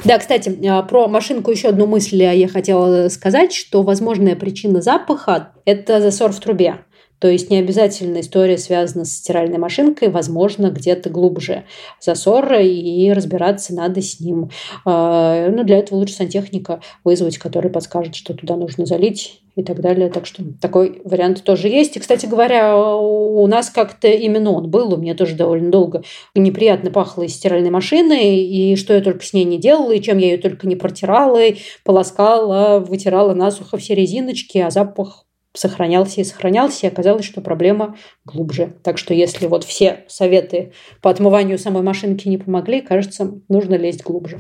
Да, 0.04 0.20
кстати, 0.20 0.56
а, 0.68 0.84
про 0.84 1.08
машинку 1.08 1.52
еще 1.52 1.70
одну 1.70 1.88
мысль 1.88 2.22
я 2.22 2.48
хотела 2.48 3.10
сказать, 3.10 3.54
что 3.54 3.82
возможная 3.82 4.36
причина 4.36 4.82
запаха– 4.82 5.52
это 5.66 6.00
засор 6.00 6.32
в 6.32 6.40
трубе. 6.40 6.80
То 7.20 7.30
есть 7.30 7.50
не 7.50 7.58
обязательно 7.58 8.20
история 8.20 8.58
связана 8.58 9.06
с 9.06 9.14
стиральной 9.14 9.58
машинкой, 9.58 10.10
возможно, 10.10 10.70
где-то 10.70 11.10
глубже 11.10 11.64
засор, 12.02 12.54
и 12.54 13.12
разбираться 13.12 13.74
надо 13.74 14.02
с 14.02 14.20
ним. 14.20 14.50
А, 14.86 15.50
ну, 15.50 15.64
для 15.64 15.78
этого 15.78 16.00
лучше 16.00 16.16
сантехника 16.16 16.82
вызвать, 17.04 17.38
который 17.38 17.72
подскажет, 17.72 18.16
что 18.16 18.34
туда 18.34 18.58
нужно 18.58 18.86
залить 18.86 19.42
и 19.56 19.64
так 19.64 19.82
далее. 19.82 20.10
Так 20.10 20.26
что 20.26 20.44
такой 20.60 21.02
вариант 21.06 21.44
тоже 21.44 21.70
есть. 21.70 21.96
И, 21.96 22.00
кстати 22.00 22.26
говоря, 22.26 22.76
у 22.78 23.46
нас 23.48 23.70
как-то 23.70 24.08
именно 24.08 24.52
он 24.52 24.70
был. 24.70 24.94
У 24.94 24.98
меня 24.98 25.16
тоже 25.16 25.36
довольно 25.36 25.72
долго 25.72 26.04
неприятно 26.36 26.92
пахло 26.92 27.24
из 27.24 27.36
стиральной 27.36 27.70
машины. 27.70 28.38
И 28.40 28.76
что 28.76 28.94
я 28.94 29.02
только 29.02 29.24
с 29.24 29.34
ней 29.34 29.46
не 29.46 29.60
делала, 29.60 29.92
и 29.92 30.02
чем 30.02 30.18
я 30.18 30.32
ее 30.32 30.38
только 30.38 30.68
не 30.68 30.76
протирала, 30.76 31.42
и 31.42 31.58
полоскала, 31.84 32.80
вытирала 32.80 33.34
насухо 33.34 33.78
все 33.78 33.96
резиночки, 33.96 34.58
а 34.58 34.70
запах 34.70 35.26
сохранялся 35.54 36.22
и 36.22 36.24
сохранялся, 36.24 36.88
и 36.88 36.90
оказалось, 36.90 37.26
что 37.26 37.42
проблема 37.42 37.96
глубже. 38.26 38.74
Так 38.84 38.98
что 38.98 39.14
если 39.14 39.48
вот 39.48 39.64
все 39.64 40.06
советы 40.08 40.74
по 41.02 41.10
отмыванию 41.10 41.60
самой 41.60 41.84
машинки 41.84 42.28
не 42.28 42.38
помогли, 42.38 42.82
кажется, 42.82 43.32
нужно 43.48 43.76
лезть 43.76 44.04
глубже. 44.04 44.40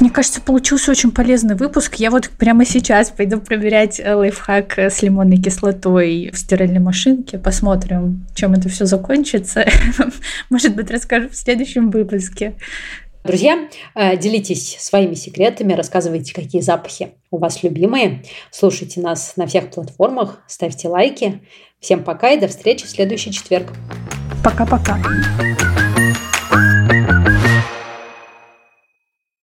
Мне 0.00 0.10
кажется, 0.10 0.40
получился 0.40 0.90
очень 0.90 1.12
полезный 1.12 1.54
выпуск. 1.54 1.94
Я 1.94 2.10
вот 2.10 2.28
прямо 2.28 2.66
сейчас 2.66 3.10
пойду 3.10 3.40
проверять 3.40 4.00
э, 4.00 4.14
лайфхак 4.14 4.78
с 4.78 5.00
лимонной 5.02 5.38
кислотой 5.38 6.30
в 6.32 6.38
стиральной 6.38 6.80
машинке. 6.80 7.38
Посмотрим, 7.38 8.26
чем 8.34 8.54
это 8.54 8.68
все 8.68 8.86
закончится. 8.86 9.64
Может 10.50 10.74
быть, 10.74 10.90
расскажу 10.90 11.28
в 11.28 11.36
следующем 11.36 11.90
выпуске. 11.90 12.54
Друзья, 13.24 13.70
э, 13.94 14.18
делитесь 14.18 14.76
своими 14.78 15.14
секретами, 15.14 15.72
рассказывайте, 15.72 16.34
какие 16.34 16.60
запахи 16.60 17.14
у 17.30 17.38
вас 17.38 17.62
любимые. 17.62 18.22
Слушайте 18.50 19.00
нас 19.00 19.36
на 19.36 19.46
всех 19.46 19.70
платформах, 19.70 20.42
ставьте 20.46 20.88
лайки. 20.88 21.40
Всем 21.80 22.04
пока 22.04 22.32
и 22.32 22.38
до 22.38 22.48
встречи 22.48 22.84
в 22.84 22.90
следующий 22.90 23.32
четверг. 23.32 23.72
Пока-пока. 24.44 24.98